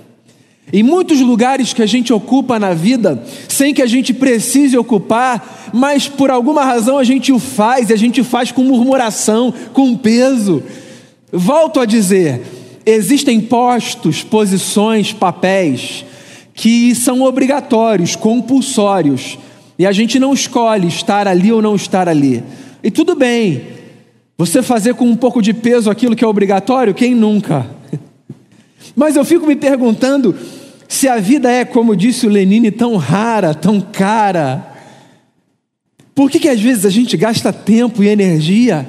Em 0.72 0.82
muitos 0.82 1.20
lugares 1.20 1.72
que 1.72 1.82
a 1.82 1.86
gente 1.86 2.12
ocupa 2.12 2.58
na 2.58 2.74
vida, 2.74 3.22
sem 3.48 3.72
que 3.72 3.82
a 3.82 3.86
gente 3.86 4.12
precise 4.12 4.76
ocupar, 4.76 5.70
mas 5.72 6.08
por 6.08 6.30
alguma 6.30 6.64
razão 6.64 6.98
a 6.98 7.04
gente 7.04 7.32
o 7.32 7.38
faz, 7.38 7.90
e 7.90 7.92
a 7.92 7.96
gente 7.96 8.24
faz 8.24 8.50
com 8.50 8.64
murmuração, 8.64 9.54
com 9.72 9.96
peso. 9.96 10.62
Volto 11.32 11.78
a 11.78 11.84
dizer: 11.84 12.42
existem 12.84 13.40
postos, 13.40 14.22
posições, 14.22 15.12
papéis 15.12 16.04
que 16.56 16.94
são 16.94 17.20
obrigatórios, 17.20 18.16
compulsórios, 18.16 19.38
e 19.78 19.86
a 19.86 19.92
gente 19.92 20.18
não 20.18 20.32
escolhe 20.32 20.88
estar 20.88 21.28
ali 21.28 21.52
ou 21.52 21.60
não 21.60 21.76
estar 21.76 22.08
ali. 22.08 22.42
E 22.82 22.90
tudo 22.90 23.14
bem, 23.14 23.66
você 24.38 24.62
fazer 24.62 24.94
com 24.94 25.04
um 25.04 25.14
pouco 25.14 25.42
de 25.42 25.52
peso 25.52 25.90
aquilo 25.90 26.16
que 26.16 26.24
é 26.24 26.26
obrigatório, 26.26 26.94
quem 26.94 27.14
nunca? 27.14 27.66
Mas 28.96 29.16
eu 29.16 29.24
fico 29.24 29.46
me 29.46 29.54
perguntando 29.54 30.34
se 30.88 31.08
a 31.08 31.18
vida 31.18 31.50
é, 31.50 31.64
como 31.64 31.96
disse 31.96 32.26
o 32.26 32.30
Lenine, 32.30 32.70
tão 32.70 32.96
rara, 32.96 33.54
tão 33.54 33.80
cara. 33.80 34.74
Por 36.14 36.30
que, 36.30 36.38
que 36.38 36.48
às 36.48 36.60
vezes 36.60 36.84
a 36.84 36.90
gente 36.90 37.16
gasta 37.16 37.52
tempo 37.52 38.02
e 38.02 38.08
energia 38.08 38.86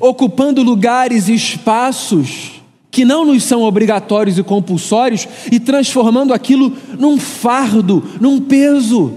ocupando 0.00 0.62
lugares 0.62 1.28
e 1.28 1.34
espaços 1.34 2.52
que 2.90 3.04
não 3.04 3.24
nos 3.24 3.42
são 3.44 3.62
obrigatórios 3.62 4.38
e 4.38 4.42
compulsórios 4.42 5.28
e 5.50 5.60
transformando 5.60 6.32
aquilo 6.32 6.76
num 6.98 7.18
fardo, 7.18 8.04
num 8.20 8.40
peso? 8.40 9.16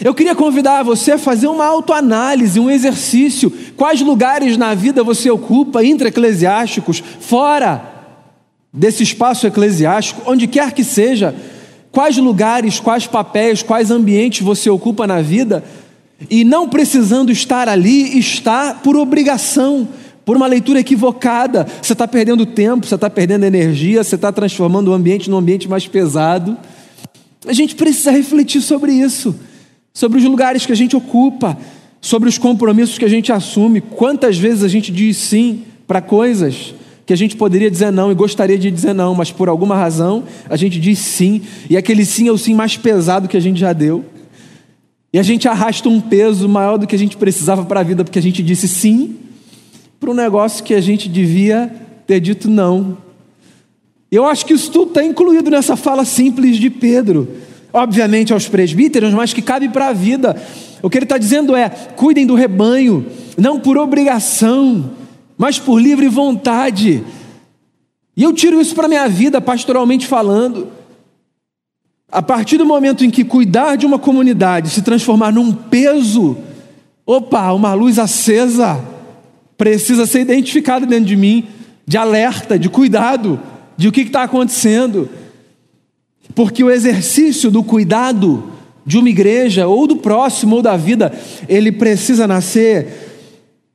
Eu 0.00 0.14
queria 0.14 0.34
convidar 0.34 0.84
você 0.84 1.12
a 1.12 1.18
fazer 1.18 1.48
uma 1.48 1.66
autoanálise, 1.66 2.60
um 2.60 2.70
exercício. 2.70 3.52
Quais 3.76 4.00
lugares 4.00 4.56
na 4.56 4.72
vida 4.72 5.02
você 5.02 5.28
ocupa, 5.28 5.82
intra-eclesiásticos, 5.82 7.02
fora? 7.20 7.97
Desse 8.78 9.02
espaço 9.02 9.46
eclesiástico, 9.46 10.22
onde 10.24 10.46
quer 10.46 10.72
que 10.72 10.84
seja, 10.84 11.34
quais 11.90 12.16
lugares, 12.16 12.78
quais 12.78 13.06
papéis, 13.08 13.60
quais 13.60 13.90
ambientes 13.90 14.40
você 14.40 14.70
ocupa 14.70 15.04
na 15.04 15.20
vida, 15.20 15.64
e 16.30 16.44
não 16.44 16.68
precisando 16.68 17.32
estar 17.32 17.68
ali, 17.68 18.18
está 18.18 18.74
por 18.74 18.96
obrigação, 18.96 19.88
por 20.24 20.36
uma 20.36 20.46
leitura 20.46 20.80
equivocada. 20.80 21.66
Você 21.82 21.92
está 21.92 22.06
perdendo 22.06 22.46
tempo, 22.46 22.86
você 22.86 22.94
está 22.94 23.10
perdendo 23.10 23.44
energia, 23.44 24.02
você 24.02 24.14
está 24.14 24.30
transformando 24.30 24.88
o 24.88 24.94
ambiente 24.94 25.28
num 25.28 25.38
ambiente 25.38 25.68
mais 25.68 25.86
pesado. 25.86 26.56
A 27.46 27.52
gente 27.52 27.74
precisa 27.74 28.10
refletir 28.10 28.60
sobre 28.60 28.92
isso, 28.92 29.34
sobre 29.92 30.18
os 30.18 30.24
lugares 30.24 30.66
que 30.66 30.72
a 30.72 30.76
gente 30.76 30.96
ocupa, 30.96 31.56
sobre 32.00 32.28
os 32.28 32.36
compromissos 32.36 32.98
que 32.98 33.04
a 33.04 33.10
gente 33.10 33.32
assume. 33.32 33.80
Quantas 33.80 34.36
vezes 34.36 34.62
a 34.62 34.68
gente 34.68 34.92
diz 34.92 35.16
sim 35.16 35.64
para 35.86 36.00
coisas 36.00 36.74
que 37.08 37.12
a 37.14 37.16
gente 37.16 37.36
poderia 37.36 37.70
dizer 37.70 37.90
não 37.90 38.12
e 38.12 38.14
gostaria 38.14 38.58
de 38.58 38.70
dizer 38.70 38.92
não, 38.92 39.14
mas 39.14 39.32
por 39.32 39.48
alguma 39.48 39.74
razão 39.74 40.24
a 40.46 40.56
gente 40.56 40.78
diz 40.78 40.98
sim, 40.98 41.40
e 41.70 41.74
aquele 41.74 42.04
sim 42.04 42.28
é 42.28 42.30
o 42.30 42.36
sim 42.36 42.52
mais 42.52 42.76
pesado 42.76 43.26
que 43.26 43.36
a 43.38 43.40
gente 43.40 43.58
já 43.58 43.72
deu. 43.72 44.04
E 45.10 45.18
a 45.18 45.22
gente 45.22 45.48
arrasta 45.48 45.88
um 45.88 46.02
peso 46.02 46.46
maior 46.46 46.76
do 46.76 46.86
que 46.86 46.94
a 46.94 46.98
gente 46.98 47.16
precisava 47.16 47.64
para 47.64 47.80
a 47.80 47.82
vida, 47.82 48.04
porque 48.04 48.18
a 48.18 48.22
gente 48.22 48.42
disse 48.42 48.68
sim 48.68 49.16
para 49.98 50.10
um 50.10 50.14
negócio 50.14 50.62
que 50.62 50.74
a 50.74 50.82
gente 50.82 51.08
devia 51.08 51.74
ter 52.06 52.20
dito 52.20 52.46
não. 52.50 52.98
Eu 54.12 54.26
acho 54.26 54.44
que 54.44 54.52
isso 54.52 54.70
tudo 54.70 54.88
está 54.88 55.02
incluído 55.02 55.50
nessa 55.50 55.76
fala 55.76 56.04
simples 56.04 56.58
de 56.58 56.68
Pedro. 56.68 57.26
Obviamente 57.72 58.34
aos 58.34 58.48
presbíteros, 58.48 59.14
mas 59.14 59.32
que 59.32 59.40
cabe 59.40 59.70
para 59.70 59.88
a 59.88 59.92
vida. 59.94 60.36
O 60.82 60.90
que 60.90 60.98
ele 60.98 61.06
está 61.06 61.16
dizendo 61.16 61.56
é: 61.56 61.70
cuidem 61.70 62.26
do 62.26 62.34
rebanho, 62.34 63.06
não 63.38 63.58
por 63.58 63.78
obrigação, 63.78 64.97
mas 65.38 65.58
por 65.58 65.80
livre 65.80 66.08
vontade. 66.08 67.04
E 68.16 68.22
eu 68.24 68.32
tiro 68.32 68.60
isso 68.60 68.74
para 68.74 68.86
a 68.86 68.88
minha 68.88 69.08
vida, 69.08 69.40
pastoralmente 69.40 70.06
falando. 70.06 70.68
A 72.10 72.20
partir 72.20 72.58
do 72.58 72.66
momento 72.66 73.04
em 73.04 73.10
que 73.10 73.24
cuidar 73.24 73.76
de 73.76 73.86
uma 73.86 73.98
comunidade 73.98 74.70
se 74.70 74.82
transformar 74.82 75.32
num 75.32 75.52
peso, 75.52 76.36
opa, 77.06 77.52
uma 77.52 77.72
luz 77.74 77.98
acesa 77.98 78.84
precisa 79.56 80.06
ser 80.06 80.20
identificada 80.20 80.86
dentro 80.86 81.06
de 81.06 81.16
mim, 81.16 81.48
de 81.84 81.96
alerta, 81.96 82.56
de 82.56 82.68
cuidado, 82.68 83.40
de 83.76 83.88
o 83.88 83.92
que 83.92 84.02
está 84.02 84.22
acontecendo. 84.22 85.08
Porque 86.34 86.62
o 86.62 86.70
exercício 86.70 87.50
do 87.50 87.64
cuidado 87.64 88.52
de 88.86 88.96
uma 88.96 89.10
igreja, 89.10 89.66
ou 89.66 89.86
do 89.86 89.96
próximo, 89.96 90.56
ou 90.56 90.62
da 90.62 90.76
vida, 90.76 91.12
ele 91.48 91.72
precisa 91.72 92.26
nascer 92.26 93.07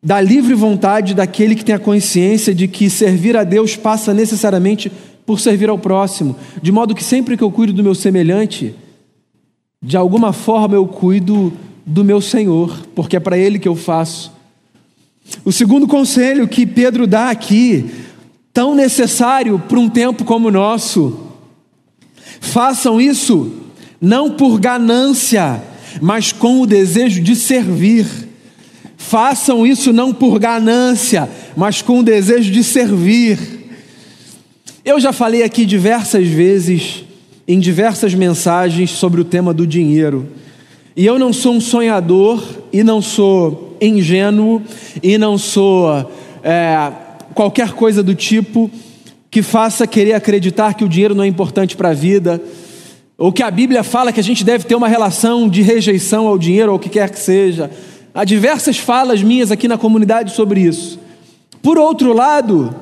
da 0.04 0.20
livre 0.20 0.54
vontade 0.54 1.14
daquele 1.14 1.56
que 1.56 1.64
tem 1.64 1.74
a 1.74 1.80
consciência 1.80 2.54
de 2.54 2.68
que 2.68 2.90
servir 2.90 3.38
a 3.38 3.44
Deus 3.44 3.78
passa 3.78 4.14
necessariamente 4.14 4.92
por 5.26 5.40
servir 5.40 5.70
ao 5.70 5.80
próximo, 5.80 6.36
de 6.62 6.72
modo 6.72 6.94
que 6.94 7.04
sempre 7.04 7.38
que 7.38 7.44
eu 7.44 7.50
cuido 7.50 7.72
do 7.72 7.84
meu 7.84 7.96
semelhante, 7.96 8.76
de 9.82 9.96
alguma 9.96 10.34
forma 10.34 10.76
eu 10.76 10.86
cuido 10.86 11.54
do 11.86 12.04
meu 12.04 12.20
Senhor, 12.20 12.86
porque 12.94 13.16
é 13.16 13.20
para 13.20 13.38
Ele 13.38 13.58
que 13.58 13.68
eu 13.68 13.76
faço. 13.76 14.34
O 15.46 15.52
segundo 15.52 15.88
conselho 15.88 16.48
que 16.50 16.66
Pedro 16.66 17.08
dá 17.08 17.30
aqui, 17.30 17.90
tão 18.54 18.76
necessário 18.76 19.58
para 19.58 19.80
um 19.80 19.90
tempo 19.90 20.26
como 20.26 20.50
o 20.50 20.52
nosso, 20.52 21.28
façam 22.42 23.00
isso 23.00 23.52
não 24.02 24.32
por 24.32 24.60
ganância, 24.60 25.64
mas 26.02 26.34
com 26.34 26.60
o 26.60 26.68
desejo 26.68 27.22
de 27.22 27.38
servir. 27.38 28.33
Façam 29.04 29.68
isso 29.68 29.92
não 29.92 30.14
por 30.14 30.40
ganância, 30.40 31.30
mas 31.58 31.82
com 31.82 32.00
o 32.00 32.04
desejo 32.04 32.50
de 32.50 32.64
servir. 32.64 33.38
Eu 34.84 34.98
já 35.00 35.12
falei 35.12 35.44
aqui 35.44 35.66
diversas 35.66 36.26
vezes, 36.26 37.04
em 37.46 37.60
diversas 37.60 38.16
mensagens, 38.16 38.92
sobre 38.92 39.20
o 39.20 39.26
tema 39.26 39.54
do 39.54 39.68
dinheiro. 39.68 40.28
E 40.96 41.06
eu 41.06 41.20
não 41.20 41.34
sou 41.34 41.54
um 41.54 41.62
sonhador, 41.62 42.42
e 42.72 42.82
não 42.82 43.02
sou 43.02 43.78
ingênuo, 43.80 44.62
e 45.04 45.18
não 45.18 45.38
sou 45.38 46.10
é, 46.42 46.92
qualquer 47.36 47.74
coisa 47.74 48.02
do 48.02 48.16
tipo 48.16 48.72
que 49.30 49.44
faça 49.44 49.86
querer 49.86 50.14
acreditar 50.14 50.76
que 50.76 50.86
o 50.86 50.90
dinheiro 50.90 51.14
não 51.14 51.26
é 51.26 51.28
importante 51.28 51.76
para 51.76 51.90
a 51.90 51.94
vida, 51.94 52.42
ou 53.18 53.34
que 53.34 53.44
a 53.44 53.52
Bíblia 53.52 53.84
fala 53.84 54.14
que 54.14 54.20
a 54.20 54.24
gente 54.24 54.46
deve 54.46 54.64
ter 54.64 54.76
uma 54.76 54.88
relação 54.88 55.50
de 55.50 55.62
rejeição 55.62 56.26
ao 56.26 56.38
dinheiro, 56.38 56.72
ou 56.72 56.78
o 56.78 56.80
que 56.80 56.90
quer 56.90 57.10
que 57.10 57.20
seja. 57.20 57.70
Há 58.14 58.24
diversas 58.24 58.78
falas 58.78 59.24
minhas 59.24 59.52
aqui 59.52 59.68
na 59.68 59.78
comunidade 59.78 60.34
sobre 60.34 60.62
isso. 60.62 61.00
Por 61.62 61.78
outro 61.78 62.14
lado, 62.14 62.76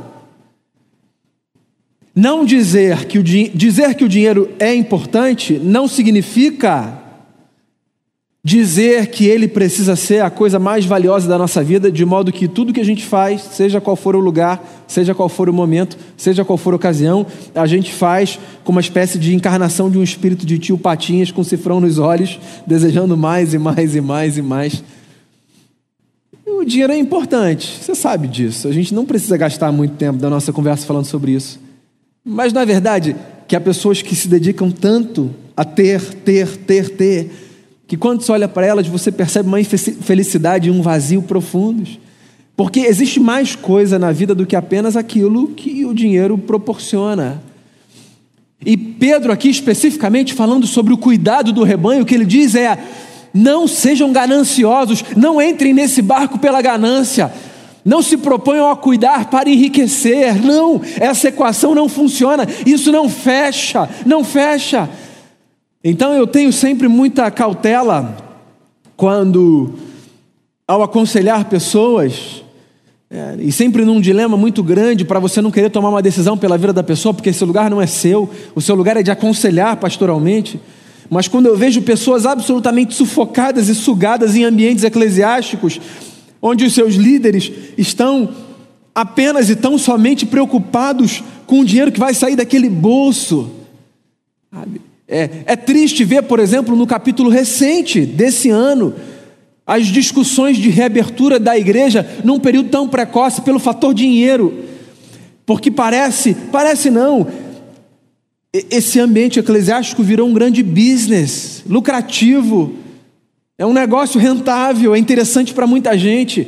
não 2.14 2.44
dizer 2.44 3.06
que 3.06 3.18
o, 3.18 3.24
dizer 3.24 3.96
que 3.96 4.04
o 4.04 4.10
dinheiro 4.10 4.50
é 4.60 4.76
importante 4.76 5.60
não 5.64 5.88
significa 5.88 7.00
dizer 8.44 9.08
que 9.08 9.26
ele 9.26 9.48
precisa 9.48 9.96
ser 9.96 10.24
a 10.24 10.30
coisa 10.30 10.58
mais 10.58 10.84
valiosa 10.84 11.30
da 11.30 11.38
nossa 11.38 11.64
vida, 11.64 11.92
de 11.92 12.04
modo 12.04 12.32
que 12.32 12.48
tudo 12.48 12.74
que 12.74 12.80
a 12.80 12.86
gente 12.86 13.06
faz, 13.06 13.42
seja 13.42 13.80
qual 13.80 13.96
for 13.96 14.16
o 14.16 14.20
lugar, 14.20 14.84
seja 14.88 15.14
qual 15.14 15.30
for 15.30 15.48
o 15.48 15.54
momento, 15.54 15.96
seja 16.18 16.44
qual 16.44 16.58
for 16.58 16.74
a 16.74 16.76
ocasião, 16.76 17.26
a 17.54 17.68
gente 17.68 17.94
faz 17.94 18.40
com 18.64 18.72
uma 18.72 18.82
espécie 18.82 19.20
de 19.20 19.36
encarnação 19.36 19.92
de 19.92 20.00
um 20.00 20.04
espírito 20.04 20.44
de 20.44 20.58
tio 20.58 20.78
Patinhas 20.78 21.30
com 21.32 21.44
cifrão 21.44 21.80
nos 21.80 22.00
olhos, 22.00 22.40
desejando 22.66 23.16
mais 23.16 23.54
e 23.54 23.60
mais 23.60 23.96
e 23.96 24.02
mais 24.02 24.38
e 24.38 24.42
mais. 24.42 24.84
O 26.60 26.66
dinheiro 26.66 26.94
é 26.94 26.98
importante, 26.98 27.80
você 27.82 27.96
sabe 27.96 28.28
disso. 28.28 28.68
A 28.68 28.72
gente 28.72 28.94
não 28.94 29.06
precisa 29.06 29.38
gastar 29.38 29.72
muito 29.72 29.96
tempo 29.96 30.20
da 30.20 30.30
nossa 30.30 30.52
conversa 30.52 30.86
falando 30.86 31.06
sobre 31.06 31.32
isso. 31.32 31.60
Mas 32.24 32.54
na 32.54 32.66
verdade, 32.66 33.16
que 33.48 33.56
há 33.56 33.62
pessoas 33.62 34.02
que 34.02 34.16
se 34.16 34.28
dedicam 34.28 34.70
tanto 34.70 35.34
a 35.56 35.66
ter, 35.66 36.02
ter, 36.02 36.56
ter, 36.58 36.90
ter, 36.90 37.32
que 37.88 37.98
quando 37.98 38.22
você 38.22 38.32
olha 38.32 38.48
para 38.48 38.66
elas, 38.66 38.88
você 38.88 39.12
percebe 39.12 39.48
uma 39.48 39.60
infelicidade 39.60 40.70
e 40.70 40.72
um 40.72 40.82
vazio 40.82 41.22
profundos. 41.22 42.00
Porque 42.56 42.82
existe 42.82 43.20
mais 43.20 43.56
coisa 43.56 43.98
na 43.98 44.12
vida 44.12 44.36
do 44.36 44.46
que 44.46 44.56
apenas 44.56 44.96
aquilo 44.96 45.50
que 45.50 45.86
o 45.86 45.94
dinheiro 45.94 46.38
proporciona. 46.38 47.42
E 48.66 48.78
Pedro, 48.78 49.32
aqui 49.32 49.50
especificamente 49.50 50.34
falando 50.34 50.68
sobre 50.68 50.94
o 50.94 50.98
cuidado 50.98 51.52
do 51.52 51.64
rebanho, 51.64 52.04
o 52.04 52.06
que 52.06 52.14
ele 52.14 52.26
diz 52.26 52.54
é: 52.56 52.78
não 53.34 53.68
sejam 53.68 54.12
gananciosos, 54.12 55.04
não 55.16 55.42
entrem 55.42 55.74
nesse 55.74 56.02
barco 56.02 56.38
pela 56.38 56.62
ganância. 56.62 57.32
Não 57.84 58.02
se 58.02 58.16
proponham 58.18 58.70
a 58.70 58.76
cuidar 58.76 59.30
para 59.30 59.50
enriquecer. 59.50 60.40
Não, 60.44 60.82
essa 61.00 61.30
equação 61.30 61.74
não 61.74 61.90
funciona. 61.90 62.48
Isso 62.66 62.92
não 62.92 63.10
fecha, 63.10 63.90
não 64.06 64.24
fecha. 64.24 64.90
Então 65.84 66.14
eu 66.14 66.28
tenho 66.28 66.54
sempre 66.54 66.88
muita 66.88 67.32
cautela 67.32 68.16
quando, 68.96 69.74
ao 70.68 70.84
aconselhar 70.84 71.46
pessoas, 71.46 72.44
é, 73.10 73.36
e 73.40 73.52
sempre 73.52 73.84
num 73.84 74.00
dilema 74.00 74.38
muito 74.38 74.62
grande 74.62 75.04
para 75.04 75.20
você 75.20 75.42
não 75.42 75.50
querer 75.50 75.72
tomar 75.72 75.90
uma 75.90 76.02
decisão 76.04 76.38
pela 76.38 76.58
vida 76.58 76.72
da 76.72 76.84
pessoa, 76.84 77.14
porque 77.14 77.32
esse 77.32 77.44
lugar 77.44 77.70
não 77.70 77.82
é 77.82 77.88
seu, 77.88 78.30
o 78.54 78.62
seu 78.62 78.76
lugar 78.76 78.96
é 78.96 79.02
de 79.02 79.10
aconselhar 79.10 79.76
pastoralmente. 79.78 80.60
Mas 81.14 81.28
quando 81.28 81.48
eu 81.48 81.58
vejo 81.58 81.82
pessoas 81.82 82.26
absolutamente 82.26 82.96
sufocadas 82.96 83.68
e 83.68 83.76
sugadas 83.76 84.34
em 84.34 84.46
ambientes 84.46 84.86
eclesiásticos, 84.86 85.78
onde 86.42 86.64
os 86.64 86.74
seus 86.74 86.96
líderes 86.96 87.52
estão 87.78 88.30
apenas 88.96 89.50
e 89.50 89.58
tão 89.58 89.78
somente 89.78 90.26
preocupados 90.26 91.22
com 91.46 91.60
o 91.60 91.66
dinheiro 91.66 91.92
que 91.92 92.00
vai 92.00 92.14
sair 92.14 92.38
daquele 92.38 92.70
bolso. 92.70 93.52
É, 95.06 95.30
é 95.48 95.56
triste 95.58 96.06
ver, 96.06 96.24
por 96.24 96.40
exemplo, 96.40 96.78
no 96.78 96.88
capítulo 96.88 97.30
recente 97.30 98.06
desse 98.06 98.50
ano, 98.50 98.96
as 99.68 99.88
discussões 99.88 100.56
de 100.56 100.70
reabertura 100.70 101.38
da 101.38 101.58
igreja 101.58 102.10
num 102.24 102.40
período 102.40 102.70
tão 102.70 102.88
precoce 102.88 103.42
pelo 103.42 103.60
fator 103.60 103.94
dinheiro. 103.94 104.64
Porque 105.46 105.70
parece, 105.70 106.34
parece 106.54 106.90
não, 106.90 107.28
esse 108.54 109.00
ambiente 109.00 109.40
eclesiástico 109.40 110.04
virou 110.04 110.28
um 110.28 110.34
grande 110.34 110.62
business, 110.62 111.64
lucrativo, 111.68 112.76
é 113.58 113.66
um 113.66 113.74
negócio 113.74 114.20
rentável, 114.20 114.94
é 114.94 114.98
interessante 114.98 115.54
para 115.54 115.66
muita 115.66 115.98
gente. 115.98 116.48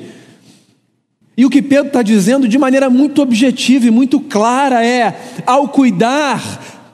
E 1.38 1.46
o 1.46 1.50
que 1.50 1.62
Pedro 1.62 1.88
está 1.88 2.02
dizendo 2.02 2.48
de 2.48 2.58
maneira 2.58 2.90
muito 2.90 3.22
objetiva 3.22 3.88
e 3.88 3.92
muito 3.92 4.20
clara 4.20 4.86
é: 4.86 5.18
ao 5.46 5.70
cuidar, 5.70 6.92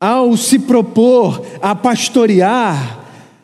ao 0.00 0.36
se 0.36 0.58
propor 0.58 1.46
a 1.62 1.74
pastorear, 1.74 2.98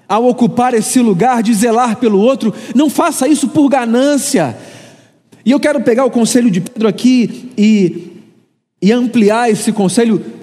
ao 0.08 0.26
ocupar 0.26 0.74
esse 0.74 0.98
lugar 0.98 1.42
de 1.42 1.54
zelar 1.54 1.96
pelo 1.96 2.18
outro, 2.18 2.52
não 2.74 2.90
faça 2.90 3.28
isso 3.28 3.48
por 3.48 3.68
ganância. 3.68 4.56
E 5.44 5.50
eu 5.50 5.60
quero 5.60 5.80
pegar 5.80 6.04
o 6.04 6.10
conselho 6.10 6.50
de 6.50 6.60
Pedro 6.60 6.88
aqui 6.88 7.50
e, 7.56 8.12
e 8.80 8.90
ampliar 8.92 9.50
esse 9.50 9.72
conselho 9.72 10.41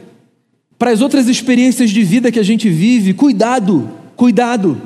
para 0.80 0.92
as 0.92 1.02
outras 1.02 1.28
experiências 1.28 1.92
de 1.92 2.02
vida 2.02 2.32
que 2.32 2.40
a 2.40 2.44
gente 2.44 2.70
vive. 2.70 3.14
Cuidado, 3.14 3.90
cuidado 4.16 4.82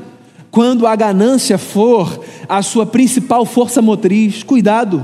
quando 0.54 0.86
a 0.86 0.96
ganância 0.96 1.58
for 1.58 2.24
a 2.48 2.62
sua 2.62 2.86
principal 2.86 3.44
força 3.44 3.82
motriz, 3.82 4.44
cuidado. 4.44 5.04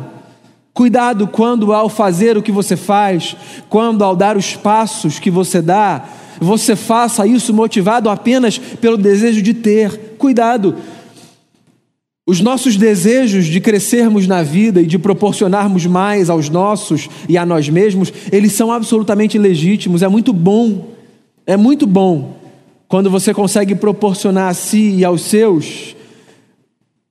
Cuidado 0.71 1.27
quando 1.27 1.73
ao 1.73 1.89
fazer 1.89 2.37
o 2.37 2.41
que 2.43 2.51
você 2.51 2.75
faz, 2.75 3.35
quando 3.67 4.03
ao 4.03 4.15
dar 4.15 4.37
os 4.37 4.55
passos 4.55 5.17
que 5.17 5.31
você 5.31 5.59
dá, 5.59 6.05
você 6.39 6.75
faça 6.75 7.25
isso 7.25 7.51
motivado 7.51 8.11
apenas 8.11 8.59
pelo 8.59 8.95
desejo 8.95 9.41
de 9.41 9.55
ter. 9.55 10.15
Cuidado. 10.19 10.75
Os 12.29 12.41
nossos 12.41 12.77
desejos 12.77 13.47
de 13.47 13.59
crescermos 13.59 14.27
na 14.27 14.43
vida 14.43 14.83
e 14.83 14.85
de 14.85 14.99
proporcionarmos 14.99 15.87
mais 15.87 16.29
aos 16.29 16.47
nossos 16.47 17.09
e 17.27 17.35
a 17.35 17.43
nós 17.43 17.67
mesmos, 17.69 18.13
eles 18.31 18.51
são 18.53 18.71
absolutamente 18.71 19.35
legítimos, 19.39 20.03
é 20.03 20.07
muito 20.07 20.31
bom. 20.31 20.89
É 21.43 21.57
muito 21.57 21.87
bom 21.87 22.35
quando 22.87 23.09
você 23.09 23.33
consegue 23.33 23.73
proporcionar 23.73 24.49
a 24.49 24.53
si 24.53 24.97
e 24.97 25.03
aos 25.03 25.21
seus 25.21 25.95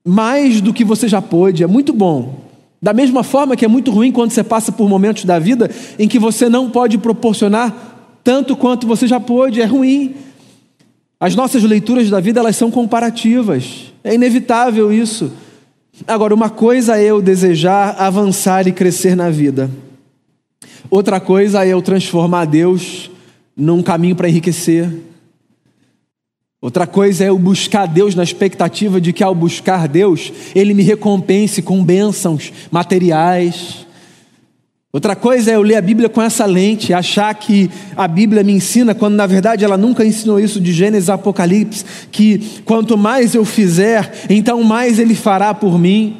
mais 0.06 0.60
do 0.60 0.72
que 0.72 0.84
você 0.84 1.08
já 1.08 1.20
pôde, 1.20 1.64
é 1.64 1.66
muito 1.66 1.92
bom. 1.92 2.36
Da 2.80 2.92
mesma 2.92 3.24
forma 3.24 3.56
que 3.56 3.64
é 3.64 3.68
muito 3.68 3.90
ruim 3.90 4.12
quando 4.12 4.30
você 4.30 4.44
passa 4.44 4.70
por 4.70 4.88
momentos 4.88 5.24
da 5.24 5.40
vida 5.40 5.68
em 5.98 6.06
que 6.06 6.20
você 6.20 6.48
não 6.48 6.70
pode 6.70 6.96
proporcionar 6.96 8.20
tanto 8.22 8.54
quanto 8.54 8.86
você 8.86 9.08
já 9.08 9.18
pôde, 9.18 9.60
é 9.60 9.64
ruim. 9.64 10.14
As 11.18 11.34
nossas 11.34 11.64
leituras 11.64 12.08
da 12.08 12.20
vida, 12.20 12.38
elas 12.38 12.54
são 12.54 12.70
comparativas. 12.70 13.87
É 14.02 14.14
inevitável 14.14 14.92
isso. 14.92 15.32
Agora, 16.06 16.34
uma 16.34 16.48
coisa 16.48 16.96
é 16.96 17.04
eu 17.04 17.20
desejar 17.20 17.96
avançar 17.98 18.66
e 18.66 18.72
crescer 18.72 19.16
na 19.16 19.30
vida. 19.30 19.70
Outra 20.90 21.20
coisa 21.20 21.64
é 21.64 21.68
eu 21.68 21.82
transformar 21.82 22.44
Deus 22.44 23.10
num 23.56 23.82
caminho 23.82 24.14
para 24.14 24.28
enriquecer. 24.28 24.88
Outra 26.60 26.86
coisa 26.86 27.24
é 27.24 27.28
eu 27.28 27.38
buscar 27.38 27.86
Deus 27.86 28.14
na 28.14 28.22
expectativa 28.22 29.00
de 29.00 29.12
que 29.12 29.22
ao 29.22 29.34
buscar 29.34 29.86
Deus, 29.86 30.32
Ele 30.54 30.74
me 30.74 30.82
recompense 30.82 31.62
com 31.62 31.84
bênçãos 31.84 32.52
materiais. 32.70 33.86
Outra 34.90 35.14
coisa 35.14 35.50
é 35.50 35.54
eu 35.56 35.60
ler 35.60 35.76
a 35.76 35.82
Bíblia 35.82 36.08
com 36.08 36.22
essa 36.22 36.46
lente, 36.46 36.94
achar 36.94 37.34
que 37.34 37.70
a 37.94 38.08
Bíblia 38.08 38.42
me 38.42 38.52
ensina, 38.52 38.94
quando 38.94 39.16
na 39.16 39.26
verdade 39.26 39.62
ela 39.62 39.76
nunca 39.76 40.02
ensinou 40.02 40.40
isso 40.40 40.58
de 40.58 40.72
Gênesis 40.72 41.10
Apocalipse, 41.10 41.84
que 42.10 42.62
quanto 42.64 42.96
mais 42.96 43.34
eu 43.34 43.44
fizer, 43.44 44.24
então 44.30 44.62
mais 44.64 44.98
Ele 44.98 45.14
fará 45.14 45.52
por 45.52 45.78
mim. 45.78 46.16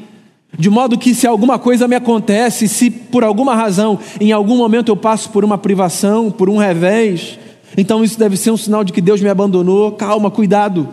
De 0.59 0.69
modo 0.69 0.99
que 0.99 1.15
se 1.15 1.27
alguma 1.27 1.59
coisa 1.59 1.89
me 1.89 1.97
acontece, 1.97 2.69
se 2.69 2.91
por 2.91 3.25
alguma 3.25 3.55
razão, 3.55 3.99
em 4.21 4.33
algum 4.33 4.59
momento 4.59 4.91
eu 4.91 4.97
passo 4.97 5.31
por 5.31 5.47
uma 5.47 5.57
privação, 5.57 6.31
por 6.31 6.51
um 6.51 6.59
revés, 6.59 7.39
então 7.75 8.05
isso 8.05 8.19
deve 8.19 8.37
ser 8.37 8.51
um 8.51 8.57
sinal 8.59 8.85
de 8.85 8.93
que 8.93 9.01
Deus 9.01 9.23
me 9.23 9.31
abandonou. 9.31 9.93
Calma, 9.93 10.31
cuidado. 10.31 10.89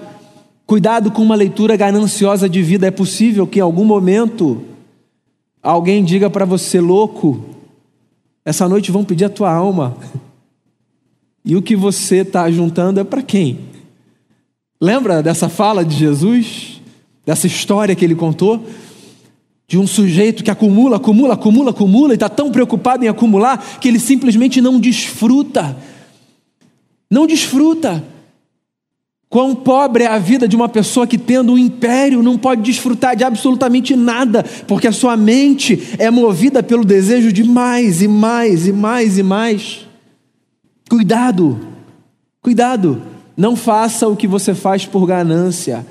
Cuidado 0.66 1.12
com 1.12 1.22
uma 1.22 1.36
leitura 1.36 1.76
gananciosa 1.76 2.48
de 2.48 2.62
vida. 2.62 2.88
É 2.88 2.92
possível 2.92 3.46
que 3.46 3.60
em 3.60 3.62
algum 3.62 3.84
momento 3.84 4.62
alguém 5.62 6.04
diga 6.04 6.30
para 6.30 6.46
você, 6.46 6.80
louco, 6.80 7.55
essa 8.46 8.70
noite 8.70 8.92
vão 8.92 9.04
pedir 9.04 9.26
a 9.26 9.30
tua 9.30 9.52
alma. 9.52 9.98
E 11.44 11.56
o 11.56 11.62
que 11.62 11.76
você 11.76 12.18
está 12.18 12.50
juntando 12.52 13.00
é 13.00 13.04
para 13.04 13.24
quem? 13.24 13.60
Lembra 14.80 15.24
dessa 15.24 15.50
fala 15.50 15.84
de 15.84 15.96
Jesus? 15.96 16.80
Dessa 17.26 17.48
história 17.48 17.96
que 17.96 18.06
ele 18.06 18.14
contou? 18.14 18.64
De 19.68 19.80
um 19.80 19.88
sujeito 19.88 20.44
que 20.44 20.52
acumula, 20.52 20.98
acumula, 20.98 21.34
acumula, 21.34 21.72
acumula 21.72 22.14
e 22.14 22.16
está 22.16 22.30
tão 22.30 22.52
preocupado 22.52 23.04
em 23.04 23.08
acumular 23.08 23.80
que 23.80 23.88
ele 23.88 24.00
simplesmente 24.00 24.62
não 24.62 24.80
desfruta. 24.80 25.76
Não 27.10 27.26
desfruta. 27.26 28.04
Quão 29.36 29.54
pobre 29.54 30.06
é 30.06 30.08
a 30.08 30.18
vida 30.18 30.48
de 30.48 30.56
uma 30.56 30.70
pessoa 30.70 31.06
que, 31.06 31.18
tendo 31.18 31.52
um 31.52 31.58
império, 31.58 32.24
não 32.24 32.38
pode 32.38 32.62
desfrutar 32.62 33.18
de 33.18 33.24
absolutamente 33.26 33.94
nada, 33.94 34.46
porque 34.66 34.88
a 34.88 34.94
sua 34.94 35.18
mente 35.18 35.90
é 36.00 36.10
movida 36.10 36.64
pelo 36.64 36.86
desejo 36.86 37.34
de 37.34 37.44
mais 37.44 38.02
e 38.02 38.08
mais 38.08 38.66
e 38.66 38.72
mais 38.72 39.18
e 39.18 39.24
mais. 39.24 39.86
Cuidado, 40.90 41.60
cuidado, 42.42 43.02
não 43.36 43.58
faça 43.58 44.08
o 44.08 44.16
que 44.16 44.26
você 44.26 44.56
faz 44.56 44.86
por 44.86 45.06
ganância, 45.06 45.86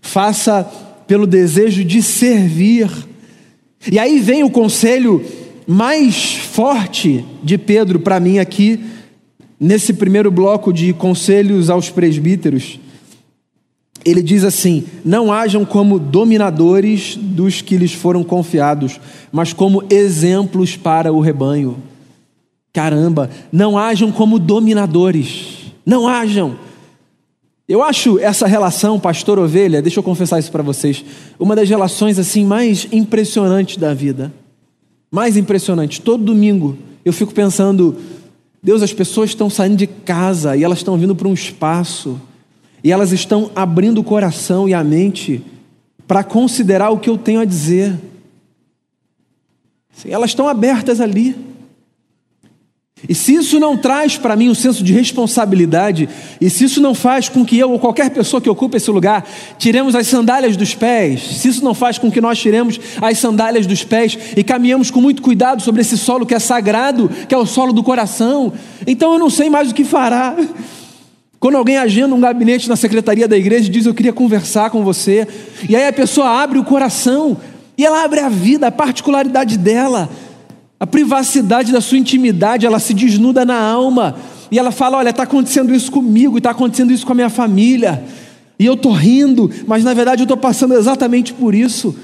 faça 0.00 0.64
pelo 1.06 1.26
desejo 1.26 1.84
de 1.84 2.02
servir. 2.02 2.88
E 3.92 3.98
aí 3.98 4.18
vem 4.18 4.42
o 4.42 4.48
conselho 4.48 5.22
mais 5.66 6.32
forte 6.32 7.22
de 7.42 7.58
Pedro 7.58 8.00
para 8.00 8.18
mim 8.18 8.38
aqui 8.38 8.80
nesse 9.60 9.92
primeiro 9.92 10.30
bloco 10.30 10.72
de 10.72 10.92
conselhos 10.92 11.70
aos 11.70 11.90
presbíteros, 11.90 12.78
ele 14.04 14.22
diz 14.22 14.44
assim: 14.44 14.84
não 15.04 15.32
hajam 15.32 15.64
como 15.64 15.98
dominadores 15.98 17.16
dos 17.16 17.60
que 17.60 17.76
lhes 17.76 17.92
foram 17.92 18.22
confiados, 18.22 19.00
mas 19.32 19.52
como 19.52 19.82
exemplos 19.90 20.76
para 20.76 21.12
o 21.12 21.20
rebanho. 21.20 21.76
Caramba, 22.72 23.30
não 23.50 23.76
hajam 23.76 24.12
como 24.12 24.38
dominadores, 24.38 25.72
não 25.84 26.06
hajam. 26.06 26.56
Eu 27.68 27.82
acho 27.82 28.18
essa 28.18 28.46
relação 28.46 28.98
pastor-ovelha, 28.98 29.82
deixa 29.82 29.98
eu 29.98 30.02
confessar 30.02 30.38
isso 30.38 30.50
para 30.50 30.62
vocês, 30.62 31.04
uma 31.38 31.54
das 31.54 31.68
relações 31.68 32.18
assim 32.18 32.44
mais 32.44 32.88
impressionantes 32.90 33.76
da 33.76 33.92
vida. 33.92 34.32
Mais 35.10 35.36
impressionante. 35.36 36.00
Todo 36.00 36.24
domingo 36.24 36.78
eu 37.04 37.12
fico 37.12 37.32
pensando 37.32 37.96
Deus, 38.68 38.82
as 38.82 38.92
pessoas 38.92 39.30
estão 39.30 39.48
saindo 39.48 39.76
de 39.76 39.86
casa 39.86 40.54
e 40.54 40.62
elas 40.62 40.80
estão 40.80 40.98
vindo 40.98 41.16
para 41.16 41.26
um 41.26 41.32
espaço 41.32 42.20
e 42.84 42.92
elas 42.92 43.12
estão 43.12 43.50
abrindo 43.56 43.96
o 43.96 44.04
coração 44.04 44.68
e 44.68 44.74
a 44.74 44.84
mente 44.84 45.42
para 46.06 46.22
considerar 46.22 46.90
o 46.90 46.98
que 46.98 47.08
eu 47.08 47.16
tenho 47.16 47.40
a 47.40 47.46
dizer. 47.46 47.98
Elas 50.04 50.32
estão 50.32 50.46
abertas 50.46 51.00
ali. 51.00 51.34
E 53.06 53.14
se 53.14 53.34
isso 53.34 53.60
não 53.60 53.76
traz 53.76 54.16
para 54.16 54.34
mim 54.34 54.48
um 54.48 54.54
senso 54.54 54.82
de 54.82 54.92
responsabilidade, 54.92 56.08
e 56.40 56.50
se 56.50 56.64
isso 56.64 56.80
não 56.80 56.94
faz 56.94 57.28
com 57.28 57.44
que 57.44 57.56
eu 57.56 57.70
ou 57.70 57.78
qualquer 57.78 58.10
pessoa 58.10 58.40
que 58.40 58.50
ocupe 58.50 58.76
esse 58.76 58.90
lugar 58.90 59.24
tiremos 59.56 59.94
as 59.94 60.06
sandálias 60.08 60.56
dos 60.56 60.74
pés, 60.74 61.22
se 61.22 61.48
isso 61.48 61.62
não 61.62 61.74
faz 61.74 61.98
com 61.98 62.10
que 62.10 62.20
nós 62.20 62.38
tiremos 62.38 62.80
as 63.00 63.18
sandálias 63.18 63.66
dos 63.66 63.84
pés 63.84 64.18
e 64.36 64.42
caminhamos 64.42 64.90
com 64.90 65.00
muito 65.00 65.22
cuidado 65.22 65.62
sobre 65.62 65.82
esse 65.82 65.96
solo 65.96 66.26
que 66.26 66.34
é 66.34 66.38
sagrado, 66.40 67.08
que 67.28 67.34
é 67.34 67.38
o 67.38 67.46
solo 67.46 67.72
do 67.72 67.84
coração, 67.84 68.52
então 68.86 69.12
eu 69.12 69.18
não 69.18 69.30
sei 69.30 69.48
mais 69.48 69.70
o 69.70 69.74
que 69.74 69.84
fará. 69.84 70.34
Quando 71.38 71.56
alguém 71.56 71.76
agenda 71.76 72.12
um 72.16 72.20
gabinete 72.20 72.68
na 72.68 72.74
secretaria 72.74 73.28
da 73.28 73.36
igreja 73.36 73.68
e 73.68 73.70
diz 73.70 73.86
eu 73.86 73.94
queria 73.94 74.12
conversar 74.12 74.70
com 74.70 74.82
você, 74.82 75.26
e 75.68 75.76
aí 75.76 75.86
a 75.86 75.92
pessoa 75.92 76.42
abre 76.42 76.58
o 76.58 76.64
coração, 76.64 77.36
e 77.76 77.86
ela 77.86 78.02
abre 78.02 78.18
a 78.18 78.28
vida, 78.28 78.66
a 78.66 78.72
particularidade 78.72 79.56
dela, 79.56 80.10
a 80.80 80.86
privacidade 80.86 81.72
da 81.72 81.80
sua 81.80 81.98
intimidade, 81.98 82.64
ela 82.64 82.78
se 82.78 82.94
desnuda 82.94 83.44
na 83.44 83.58
alma. 83.58 84.16
E 84.50 84.58
ela 84.58 84.70
fala: 84.70 84.98
Olha, 84.98 85.10
está 85.10 85.24
acontecendo 85.24 85.74
isso 85.74 85.90
comigo, 85.90 86.38
está 86.38 86.50
acontecendo 86.50 86.92
isso 86.92 87.04
com 87.04 87.12
a 87.12 87.16
minha 87.16 87.30
família. 87.30 88.04
E 88.58 88.66
eu 88.66 88.74
estou 88.74 88.92
rindo, 88.92 89.50
mas 89.66 89.84
na 89.84 89.94
verdade 89.94 90.22
eu 90.22 90.24
estou 90.24 90.36
passando 90.36 90.74
exatamente 90.74 91.32
por 91.32 91.54
isso. 91.54 91.96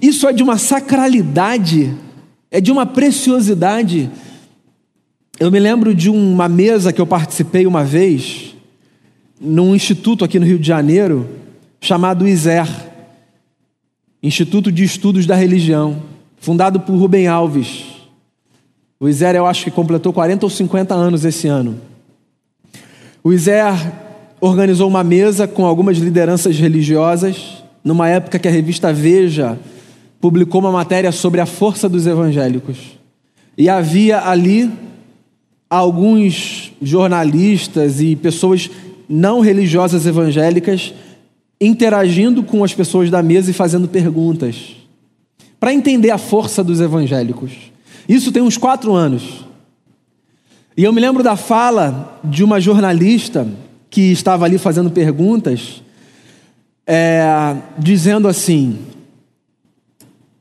Isso 0.00 0.26
é 0.26 0.32
de 0.32 0.42
uma 0.42 0.58
sacralidade, 0.58 1.94
é 2.50 2.60
de 2.60 2.72
uma 2.72 2.86
preciosidade. 2.86 4.10
Eu 5.38 5.50
me 5.50 5.58
lembro 5.58 5.94
de 5.94 6.10
uma 6.10 6.48
mesa 6.48 6.92
que 6.92 7.00
eu 7.00 7.06
participei 7.06 7.66
uma 7.66 7.84
vez, 7.84 8.54
num 9.40 9.74
instituto 9.74 10.24
aqui 10.24 10.38
no 10.38 10.46
Rio 10.46 10.58
de 10.58 10.66
Janeiro, 10.66 11.28
chamado 11.80 12.26
ISER 12.26 12.66
Instituto 14.22 14.72
de 14.72 14.84
Estudos 14.84 15.26
da 15.26 15.34
Religião 15.34 16.13
fundado 16.44 16.78
por 16.78 16.94
Rubem 16.94 17.26
Alves. 17.26 17.86
O 19.00 19.08
Iser, 19.08 19.34
eu 19.34 19.46
acho 19.46 19.64
que 19.64 19.70
completou 19.70 20.12
40 20.12 20.44
ou 20.44 20.50
50 20.50 20.94
anos 20.94 21.24
esse 21.24 21.48
ano. 21.48 21.80
O 23.22 23.32
Iser 23.32 23.72
organizou 24.42 24.86
uma 24.86 25.02
mesa 25.02 25.48
com 25.48 25.64
algumas 25.64 25.96
lideranças 25.96 26.58
religiosas, 26.58 27.64
numa 27.82 28.10
época 28.10 28.38
que 28.38 28.46
a 28.46 28.50
revista 28.50 28.92
Veja 28.92 29.58
publicou 30.20 30.60
uma 30.60 30.70
matéria 30.70 31.10
sobre 31.12 31.40
a 31.40 31.46
força 31.46 31.88
dos 31.88 32.06
evangélicos. 32.06 32.76
E 33.56 33.70
havia 33.70 34.28
ali 34.28 34.70
alguns 35.70 36.72
jornalistas 36.82 38.02
e 38.02 38.14
pessoas 38.16 38.70
não 39.08 39.40
religiosas 39.40 40.04
evangélicas 40.04 40.92
interagindo 41.58 42.42
com 42.42 42.62
as 42.62 42.74
pessoas 42.74 43.10
da 43.10 43.22
mesa 43.22 43.50
e 43.50 43.54
fazendo 43.54 43.88
perguntas 43.88 44.83
para 45.64 45.72
entender 45.72 46.10
a 46.10 46.18
força 46.18 46.62
dos 46.62 46.78
evangélicos. 46.78 47.52
Isso 48.06 48.30
tem 48.30 48.42
uns 48.42 48.58
quatro 48.58 48.92
anos. 48.92 49.46
E 50.76 50.84
eu 50.84 50.92
me 50.92 51.00
lembro 51.00 51.22
da 51.22 51.36
fala 51.36 52.20
de 52.22 52.44
uma 52.44 52.60
jornalista 52.60 53.48
que 53.88 54.12
estava 54.12 54.44
ali 54.44 54.58
fazendo 54.58 54.90
perguntas, 54.90 55.82
é, 56.86 57.56
dizendo 57.78 58.28
assim: 58.28 58.78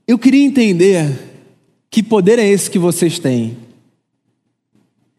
Eu 0.05 0.19
queria 0.19 0.43
entender 0.43 1.17
que 1.89 2.03
poder 2.03 2.37
é 2.37 2.45
esse 2.45 2.69
que 2.69 2.77
vocês 2.77 3.17
têm 3.17 3.55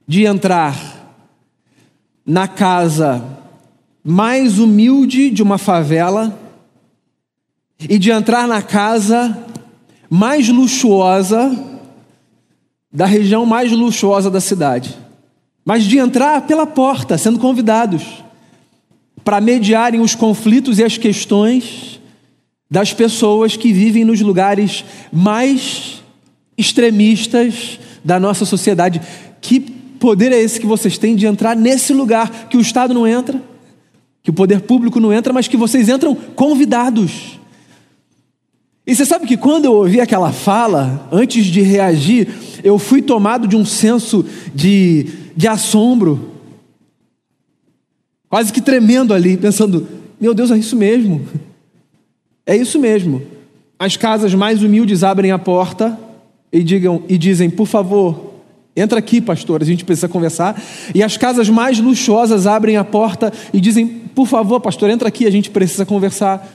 de 0.06 0.26
entrar 0.26 1.16
na 2.26 2.46
casa 2.46 3.24
mais 4.04 4.58
humilde 4.58 5.30
de 5.30 5.42
uma 5.42 5.56
favela 5.56 6.38
e 7.88 7.98
de 7.98 8.10
entrar 8.10 8.46
na 8.46 8.60
casa 8.60 9.42
mais 10.16 10.48
luxuosa 10.48 11.52
da 12.92 13.04
região 13.04 13.44
mais 13.44 13.72
luxuosa 13.72 14.30
da 14.30 14.40
cidade, 14.40 14.96
mas 15.64 15.82
de 15.82 15.98
entrar 15.98 16.42
pela 16.42 16.64
porta, 16.64 17.18
sendo 17.18 17.40
convidados 17.40 18.22
para 19.24 19.40
mediarem 19.40 20.00
os 20.00 20.14
conflitos 20.14 20.78
e 20.78 20.84
as 20.84 20.96
questões 20.96 22.00
das 22.70 22.92
pessoas 22.92 23.56
que 23.56 23.72
vivem 23.72 24.04
nos 24.04 24.20
lugares 24.20 24.84
mais 25.12 26.00
extremistas 26.56 27.80
da 28.04 28.20
nossa 28.20 28.44
sociedade. 28.44 29.00
Que 29.40 29.58
poder 29.58 30.30
é 30.30 30.40
esse 30.40 30.60
que 30.60 30.66
vocês 30.66 30.96
têm 30.96 31.16
de 31.16 31.26
entrar 31.26 31.56
nesse 31.56 31.92
lugar 31.92 32.46
que 32.48 32.56
o 32.56 32.60
Estado 32.60 32.94
não 32.94 33.04
entra, 33.04 33.42
que 34.22 34.30
o 34.30 34.34
poder 34.34 34.60
público 34.60 35.00
não 35.00 35.12
entra, 35.12 35.32
mas 35.32 35.48
que 35.48 35.56
vocês 35.56 35.88
entram 35.88 36.14
convidados? 36.14 37.33
E 38.86 38.94
você 38.94 39.06
sabe 39.06 39.26
que 39.26 39.36
quando 39.36 39.64
eu 39.64 39.72
ouvi 39.72 40.00
aquela 40.00 40.30
fala, 40.30 41.08
antes 41.10 41.46
de 41.46 41.62
reagir, 41.62 42.28
eu 42.62 42.78
fui 42.78 43.00
tomado 43.00 43.48
de 43.48 43.56
um 43.56 43.64
senso 43.64 44.24
de, 44.54 45.06
de 45.34 45.48
assombro, 45.48 46.32
quase 48.28 48.52
que 48.52 48.60
tremendo 48.60 49.14
ali, 49.14 49.36
pensando: 49.38 49.88
meu 50.20 50.34
Deus, 50.34 50.50
é 50.50 50.58
isso 50.58 50.76
mesmo. 50.76 51.26
É 52.46 52.54
isso 52.54 52.78
mesmo. 52.78 53.22
As 53.78 53.96
casas 53.96 54.34
mais 54.34 54.62
humildes 54.62 55.02
abrem 55.02 55.30
a 55.30 55.38
porta 55.38 55.98
e, 56.52 56.62
digam, 56.62 57.02
e 57.08 57.16
dizem: 57.16 57.48
por 57.48 57.66
favor, 57.66 58.34
entra 58.76 58.98
aqui, 58.98 59.18
pastor, 59.18 59.62
a 59.62 59.64
gente 59.64 59.82
precisa 59.82 60.08
conversar. 60.08 60.62
E 60.94 61.02
as 61.02 61.16
casas 61.16 61.48
mais 61.48 61.78
luxuosas 61.78 62.46
abrem 62.46 62.76
a 62.76 62.84
porta 62.84 63.32
e 63.52 63.60
dizem: 63.60 63.86
por 64.14 64.26
favor, 64.26 64.60
pastor, 64.60 64.90
entra 64.90 65.08
aqui, 65.08 65.26
a 65.26 65.30
gente 65.30 65.48
precisa 65.48 65.86
conversar. 65.86 66.53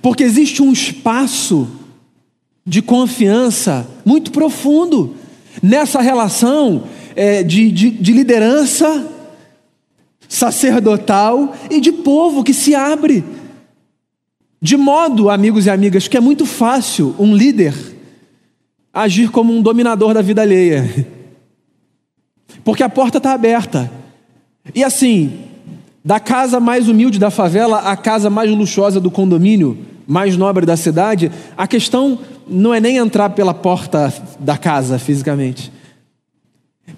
Porque 0.00 0.22
existe 0.22 0.62
um 0.62 0.72
espaço 0.72 1.68
de 2.64 2.80
confiança 2.80 3.88
muito 4.04 4.30
profundo 4.30 5.16
nessa 5.62 6.00
relação 6.00 6.84
é, 7.16 7.42
de, 7.42 7.70
de, 7.70 7.90
de 7.90 8.12
liderança 8.12 9.08
sacerdotal 10.28 11.54
e 11.68 11.80
de 11.80 11.90
povo 11.90 12.44
que 12.44 12.54
se 12.54 12.74
abre. 12.74 13.24
De 14.62 14.76
modo, 14.76 15.30
amigos 15.30 15.66
e 15.66 15.70
amigas, 15.70 16.06
que 16.06 16.16
é 16.16 16.20
muito 16.20 16.46
fácil 16.46 17.16
um 17.18 17.34
líder 17.34 17.74
agir 18.92 19.30
como 19.30 19.52
um 19.52 19.62
dominador 19.62 20.14
da 20.14 20.22
vida 20.22 20.42
alheia. 20.42 21.06
Porque 22.62 22.82
a 22.82 22.88
porta 22.88 23.18
está 23.18 23.32
aberta. 23.32 23.90
E 24.74 24.84
assim, 24.84 25.49
da 26.04 26.18
casa 26.18 26.58
mais 26.58 26.88
humilde 26.88 27.18
da 27.18 27.30
favela 27.30 27.78
à 27.78 27.96
casa 27.96 28.30
mais 28.30 28.50
luxuosa 28.50 29.00
do 29.00 29.10
condomínio, 29.10 29.78
mais 30.06 30.36
nobre 30.36 30.64
da 30.64 30.76
cidade, 30.76 31.30
a 31.56 31.66
questão 31.66 32.18
não 32.48 32.74
é 32.74 32.80
nem 32.80 32.96
entrar 32.96 33.30
pela 33.30 33.54
porta 33.54 34.12
da 34.38 34.58
casa 34.58 34.98
fisicamente. 34.98 35.72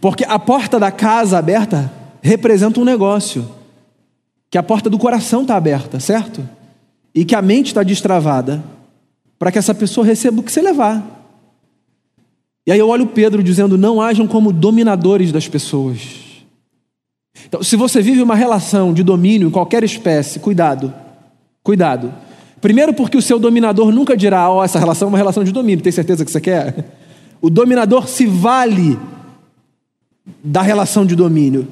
Porque 0.01 0.25
a 0.25 0.39
porta 0.39 0.81
da 0.81 0.91
casa 0.91 1.39
aberta 1.39 1.93
representa 2.23 2.81
um 2.81 2.85
negócio. 2.85 3.47
Que 4.51 4.57
a 4.57 4.63
porta 4.63 4.89
do 4.89 4.99
coração 4.99 5.43
está 5.43 5.57
aberta, 5.57 6.01
certo? 6.01 6.47
E 7.15 7.25
que 7.25 7.35
a 7.35 7.43
mente 7.43 7.67
está 7.67 7.83
destravada 7.83 8.63
para 9.39 9.51
que 9.51 9.59
essa 9.59 9.75
pessoa 9.75 10.07
receba 10.07 10.41
o 10.41 10.43
que 10.43 10.53
você 10.53 10.63
levar. 10.63 11.03
E 12.67 12.73
aí 12.73 12.79
eu 12.79 12.89
olho 12.89 13.07
Pedro 13.09 13.43
dizendo: 13.43 13.77
não 13.77 14.01
hajam 14.01 14.27
como 14.27 14.53
dominadores 14.53 15.33
das 15.33 15.49
pessoas. 15.49 16.32
Então, 17.47 17.63
se 17.63 17.77
você 17.77 18.01
vive 18.01 18.23
uma 18.23 18.35
relação 18.35 18.93
de 18.93 19.03
domínio 19.03 19.49
em 19.49 19.51
qualquer 19.51 19.83
espécie, 19.85 20.39
cuidado, 20.39 20.93
cuidado. 21.63 22.13
Primeiro, 22.61 22.95
porque 22.95 23.17
o 23.17 23.23
seu 23.23 23.39
dominador 23.39 23.91
nunca 23.93 24.17
dirá: 24.17 24.51
Ó, 24.51 24.61
oh, 24.61 24.65
essa 24.65 24.79
relação 24.79 25.09
é 25.09 25.11
uma 25.11 25.19
relação 25.19 25.43
de 25.43 25.53
domínio, 25.53 25.83
tem 25.83 25.93
certeza 25.93 26.25
que 26.25 26.31
você 26.31 26.41
quer? 26.41 26.99
O 27.41 27.51
dominador 27.51 28.07
se 28.07 28.25
vale 28.25 28.99
da 30.45 30.63
relação 30.63 31.05
de 31.05 31.17
domínio, 31.17 31.67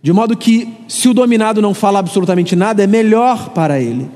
de 0.00 0.12
modo 0.12 0.36
que, 0.36 0.72
se 0.86 1.08
o 1.08 1.14
dominado 1.14 1.60
não 1.60 1.74
fala 1.74 1.98
absolutamente 1.98 2.54
nada, 2.54 2.82
é 2.82 2.86
melhor 2.86 3.50
para 3.50 3.80
ele. 3.80 4.08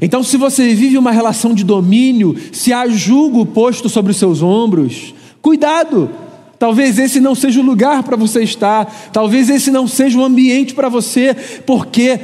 Então, 0.00 0.22
se 0.22 0.36
você 0.36 0.74
vive 0.74 0.98
uma 0.98 1.10
relação 1.10 1.54
de 1.54 1.64
domínio, 1.64 2.36
se 2.52 2.72
há 2.72 2.88
julgo 2.88 3.46
posto 3.46 3.88
sobre 3.88 4.10
os 4.10 4.18
seus 4.18 4.42
ombros, 4.42 5.14
cuidado, 5.40 6.10
talvez 6.58 6.98
esse 6.98 7.20
não 7.20 7.34
seja 7.34 7.60
o 7.60 7.64
lugar 7.64 8.02
para 8.02 8.16
você 8.16 8.42
estar, 8.42 9.10
talvez 9.12 9.50
esse 9.50 9.70
não 9.70 9.86
seja 9.86 10.18
o 10.18 10.24
ambiente 10.24 10.74
para 10.74 10.88
você, 10.88 11.34
porque 11.64 12.20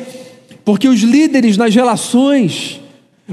porque 0.64 0.88
os 0.88 1.00
líderes 1.00 1.56
nas 1.56 1.74
relações, 1.74 2.80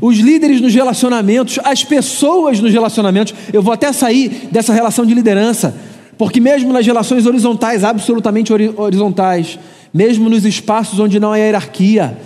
os 0.01 0.17
líderes 0.17 0.62
nos 0.62 0.73
relacionamentos, 0.73 1.59
as 1.63 1.83
pessoas 1.83 2.59
nos 2.59 2.71
relacionamentos, 2.71 3.33
eu 3.53 3.62
vou 3.62 3.73
até 3.73 3.91
sair 3.93 4.49
dessa 4.51 4.73
relação 4.73 5.05
de 5.05 5.13
liderança, 5.13 5.75
porque 6.17 6.39
mesmo 6.39 6.73
nas 6.73 6.85
relações 6.85 7.25
horizontais, 7.25 7.83
absolutamente 7.83 8.51
horizontais, 8.51 9.59
mesmo 9.93 10.29
nos 10.29 10.45
espaços 10.45 10.99
onde 10.99 11.19
não 11.19 11.31
há 11.31 11.38
hierarquia, 11.38 12.17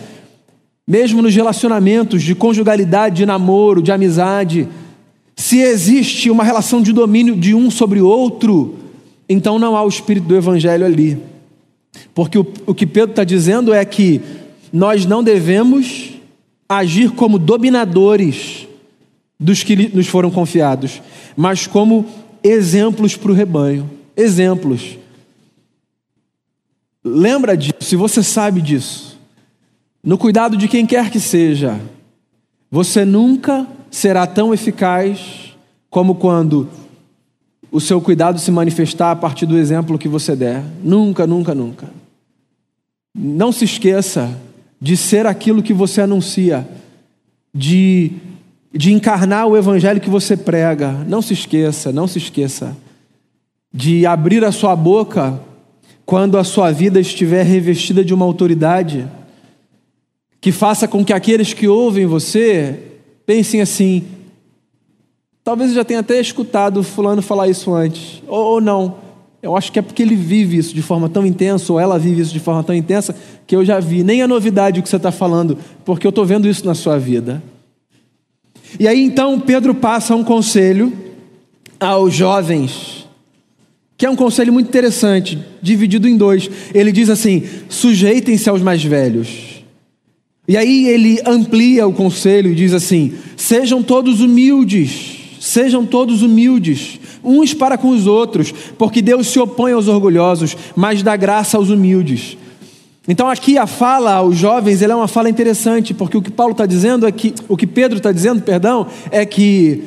mesmo 0.88 1.22
nos 1.22 1.36
relacionamentos 1.36 2.24
de 2.24 2.36
conjugalidade, 2.36 3.18
de 3.18 3.26
namoro, 3.26 3.82
de 3.82 3.92
amizade, 3.92 4.68
se 5.44 5.60
existe 5.60 6.32
uma 6.32 6.42
relação 6.42 6.82
de 6.82 6.94
domínio 6.94 7.36
de 7.36 7.54
um 7.54 7.70
sobre 7.70 8.00
o 8.00 8.08
outro, 8.08 8.80
então 9.28 9.60
não 9.60 9.76
há 9.76 9.84
o 9.84 9.90
espírito 9.90 10.26
do 10.26 10.38
evangelho 10.38 10.86
ali. 10.86 11.22
Porque 12.16 12.38
o, 12.38 12.48
o 12.66 12.74
que 12.74 12.88
Pedro 12.88 13.10
está 13.10 13.26
dizendo 13.26 13.74
é 13.74 13.84
que 13.84 14.22
nós 14.72 15.06
não 15.06 15.22
devemos 15.22 16.14
agir 16.70 17.12
como 17.12 17.38
dominadores 17.38 18.70
dos 19.38 19.64
que 19.64 19.94
nos 19.94 20.08
foram 20.08 20.32
confiados, 20.32 21.02
mas 21.36 21.68
como 21.68 22.06
exemplos 22.42 23.18
para 23.18 23.32
o 23.34 23.36
rebanho. 23.36 23.92
Exemplos. 24.16 24.98
Lembra 27.04 27.58
disso, 27.58 27.76
se 27.82 27.98
você 27.98 28.24
sabe 28.24 28.62
disso 28.62 29.20
no 30.02 30.18
cuidado 30.18 30.56
de 30.56 30.70
quem 30.70 30.86
quer 30.86 31.10
que 31.10 31.20
seja, 31.20 31.82
você 32.72 33.04
nunca 33.04 33.68
será 33.94 34.26
tão 34.26 34.52
eficaz 34.52 35.56
como 35.88 36.16
quando 36.16 36.68
o 37.72 37.80
seu 37.80 38.02
cuidado 38.02 38.40
se 38.40 38.50
manifestar 38.50 39.12
a 39.12 39.16
partir 39.16 39.46
do 39.46 39.56
exemplo 39.56 40.00
que 40.00 40.08
você 40.08 40.36
der. 40.36 40.64
Nunca, 40.84 41.28
nunca, 41.28 41.54
nunca. 41.54 41.88
Não 43.16 43.52
se 43.52 43.66
esqueça 43.66 44.36
de 44.82 44.98
ser 44.98 45.28
aquilo 45.28 45.62
que 45.62 45.74
você 45.74 46.02
anuncia, 46.02 46.68
de, 47.54 48.14
de 48.74 48.92
encarnar 48.92 49.46
o 49.46 49.56
evangelho 49.56 50.02
que 50.02 50.10
você 50.10 50.36
prega. 50.36 50.92
Não 51.08 51.22
se 51.22 51.34
esqueça, 51.34 51.92
não 51.92 52.08
se 52.08 52.18
esqueça 52.18 52.76
de 53.72 54.08
abrir 54.08 54.44
a 54.44 54.52
sua 54.52 54.76
boca 54.76 55.40
quando 56.04 56.40
a 56.40 56.44
sua 56.44 56.72
vida 56.72 57.00
estiver 57.00 57.44
revestida 57.44 58.04
de 58.04 58.12
uma 58.12 58.26
autoridade 58.26 59.08
que 60.42 60.52
faça 60.52 60.88
com 60.88 61.06
que 61.06 61.14
aqueles 61.14 61.54
que 61.54 61.68
ouvem 61.68 62.08
você 62.08 62.90
pensem 63.26 63.62
assim: 63.62 64.04
talvez 65.44 65.70
eu 65.70 65.76
já 65.76 65.84
tenha 65.84 66.00
até 66.00 66.20
escutado 66.20 66.84
Fulano 66.84 67.22
falar 67.22 67.48
isso 67.48 67.74
antes, 67.74 68.22
ou, 68.28 68.54
ou 68.54 68.62
não. 68.62 69.04
Eu 69.42 69.58
acho 69.58 69.74
que 69.74 69.80
é 69.80 69.82
porque 69.82 70.02
ele 70.02 70.16
vive 70.16 70.58
isso 70.58 70.74
de 70.74 70.82
forma 70.82 71.10
tão 71.10 71.26
intensa, 71.26 71.74
ou 71.74 71.80
ela 71.80 72.00
vive 72.00 72.22
isso 72.22 72.32
de 72.32 72.40
forma 72.40 72.64
tão 72.64 72.74
intensa, 72.74 73.14
que 73.46 73.54
eu 73.54 73.66
já 73.66 73.78
vi. 73.78 74.02
Nem 74.02 74.22
é 74.22 74.28
novidade 74.28 74.80
o 74.80 74.84
que 74.84 74.88
você 74.88 74.96
está 74.96 75.12
falando, 75.12 75.58
porque 75.84 76.08
eu 76.08 76.10
estou 76.10 76.26
vendo 76.26 76.48
isso 76.48 76.66
na 76.66 76.74
sua 76.74 76.98
vida. 76.98 77.44
E 78.80 78.88
aí 78.88 79.04
então 79.04 79.40
Pedro 79.40 79.76
passa 79.76 80.16
um 80.16 80.24
conselho 80.24 80.94
aos 81.78 82.14
jovens, 82.14 83.06
que 83.98 84.06
é 84.06 84.10
um 84.10 84.16
conselho 84.16 84.54
muito 84.54 84.70
interessante, 84.70 85.38
dividido 85.62 86.08
em 86.08 86.16
dois. 86.16 86.50
Ele 86.74 86.92
diz 86.94 87.10
assim: 87.10 87.44
sujeitem-se 87.68 88.50
aos 88.50 88.62
mais 88.62 88.82
velhos. 88.82 89.53
E 90.48 90.58
aí 90.58 90.88
ele 90.88 91.22
amplia 91.26 91.88
o 91.88 91.94
conselho 91.94 92.52
e 92.52 92.56
diz 92.56 92.74
assim: 92.74 93.14
sejam 93.38 93.82
todos 93.82 94.20
humildes, 94.20 95.18
sejam 95.40 95.86
todos 95.86 96.22
humildes, 96.22 97.00
uns 97.24 97.54
para 97.54 97.78
com 97.78 97.90
os 97.90 98.08
outros, 98.08 98.54
porque 98.78 99.02
Deus 99.02 99.28
se 99.28 99.40
opõe 99.40 99.72
aos 99.72 99.88
orgulhosos, 99.88 100.58
mas 100.76 101.02
dá 101.02 101.16
graça 101.16 101.58
aos 101.58 101.70
humildes. 101.70 102.38
Então 103.08 103.30
aqui 103.30 103.58
a 103.58 103.68
fala 103.68 104.14
aos 104.14 104.38
jovens 104.38 104.82
é 104.82 104.96
uma 104.96 105.08
fala 105.08 105.30
interessante, 105.30 105.94
porque 105.94 106.18
o 106.18 106.22
que 106.22 106.32
Paulo 106.32 106.54
está 106.54 106.66
dizendo 106.66 107.06
é 107.06 107.12
que, 107.12 107.34
o 107.50 107.58
que 107.58 107.68
Pedro 107.68 107.98
está 107.98 108.12
dizendo, 108.12 108.42
perdão, 108.42 108.88
é 109.12 109.26
que 109.26 109.84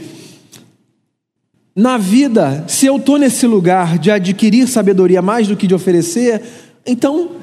na 1.75 1.99
vida, 1.99 2.65
se 2.67 2.87
eu 2.87 2.97
estou 2.97 3.19
nesse 3.19 3.47
lugar 3.47 3.99
de 3.99 4.11
adquirir 4.11 4.67
sabedoria 4.67 5.21
mais 5.21 5.47
do 5.47 5.57
que 5.57 5.67
de 5.67 5.75
oferecer, 5.75 6.43
então 6.87 7.36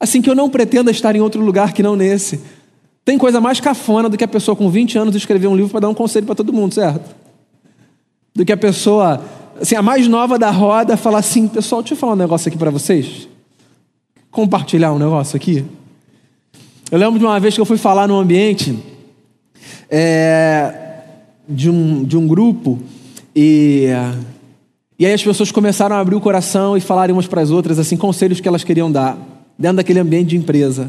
Assim 0.00 0.22
que 0.22 0.30
eu 0.30 0.34
não 0.34 0.48
pretendo 0.48 0.90
estar 0.90 1.14
em 1.14 1.20
outro 1.20 1.44
lugar 1.44 1.74
que 1.74 1.82
não 1.82 1.94
nesse. 1.94 2.40
Tem 3.04 3.18
coisa 3.18 3.38
mais 3.38 3.60
cafona 3.60 4.08
do 4.08 4.16
que 4.16 4.24
a 4.24 4.28
pessoa 4.28 4.56
com 4.56 4.70
20 4.70 4.96
anos 4.96 5.14
escrever 5.14 5.46
um 5.46 5.54
livro 5.54 5.70
para 5.70 5.80
dar 5.80 5.88
um 5.90 5.94
conselho 5.94 6.24
para 6.24 6.34
todo 6.34 6.54
mundo, 6.54 6.74
certo? 6.74 7.14
Do 8.34 8.44
que 8.44 8.52
a 8.52 8.56
pessoa, 8.56 9.22
assim, 9.60 9.74
a 9.74 9.82
mais 9.82 10.08
nova 10.08 10.38
da 10.38 10.50
roda 10.50 10.96
falar 10.96 11.18
assim, 11.18 11.46
pessoal, 11.46 11.82
deixa 11.82 11.94
eu 11.94 11.98
falar 11.98 12.14
um 12.14 12.16
negócio 12.16 12.48
aqui 12.48 12.56
para 12.56 12.70
vocês. 12.70 13.28
Compartilhar 14.30 14.92
um 14.92 14.98
negócio 14.98 15.36
aqui. 15.36 15.64
Eu 16.90 16.98
lembro 16.98 17.18
de 17.18 17.24
uma 17.24 17.38
vez 17.38 17.54
que 17.54 17.60
eu 17.60 17.66
fui 17.66 17.76
falar 17.76 18.08
num 18.08 18.18
ambiente 18.18 18.78
é, 19.90 21.02
de, 21.48 21.68
um, 21.68 22.04
de 22.04 22.16
um 22.16 22.26
grupo 22.26 22.78
e, 23.36 23.88
e 24.98 25.04
aí 25.04 25.12
as 25.12 25.22
pessoas 25.22 25.52
começaram 25.52 25.94
a 25.96 26.00
abrir 26.00 26.16
o 26.16 26.20
coração 26.20 26.76
e 26.76 26.80
falarem 26.80 27.12
umas 27.12 27.26
para 27.26 27.42
as 27.42 27.50
outras 27.50 27.78
assim 27.78 27.96
conselhos 27.96 28.40
que 28.40 28.48
elas 28.48 28.64
queriam 28.64 28.90
dar 28.90 29.18
dentro 29.60 29.76
daquele 29.76 30.00
ambiente 30.00 30.30
de 30.30 30.36
empresa. 30.38 30.88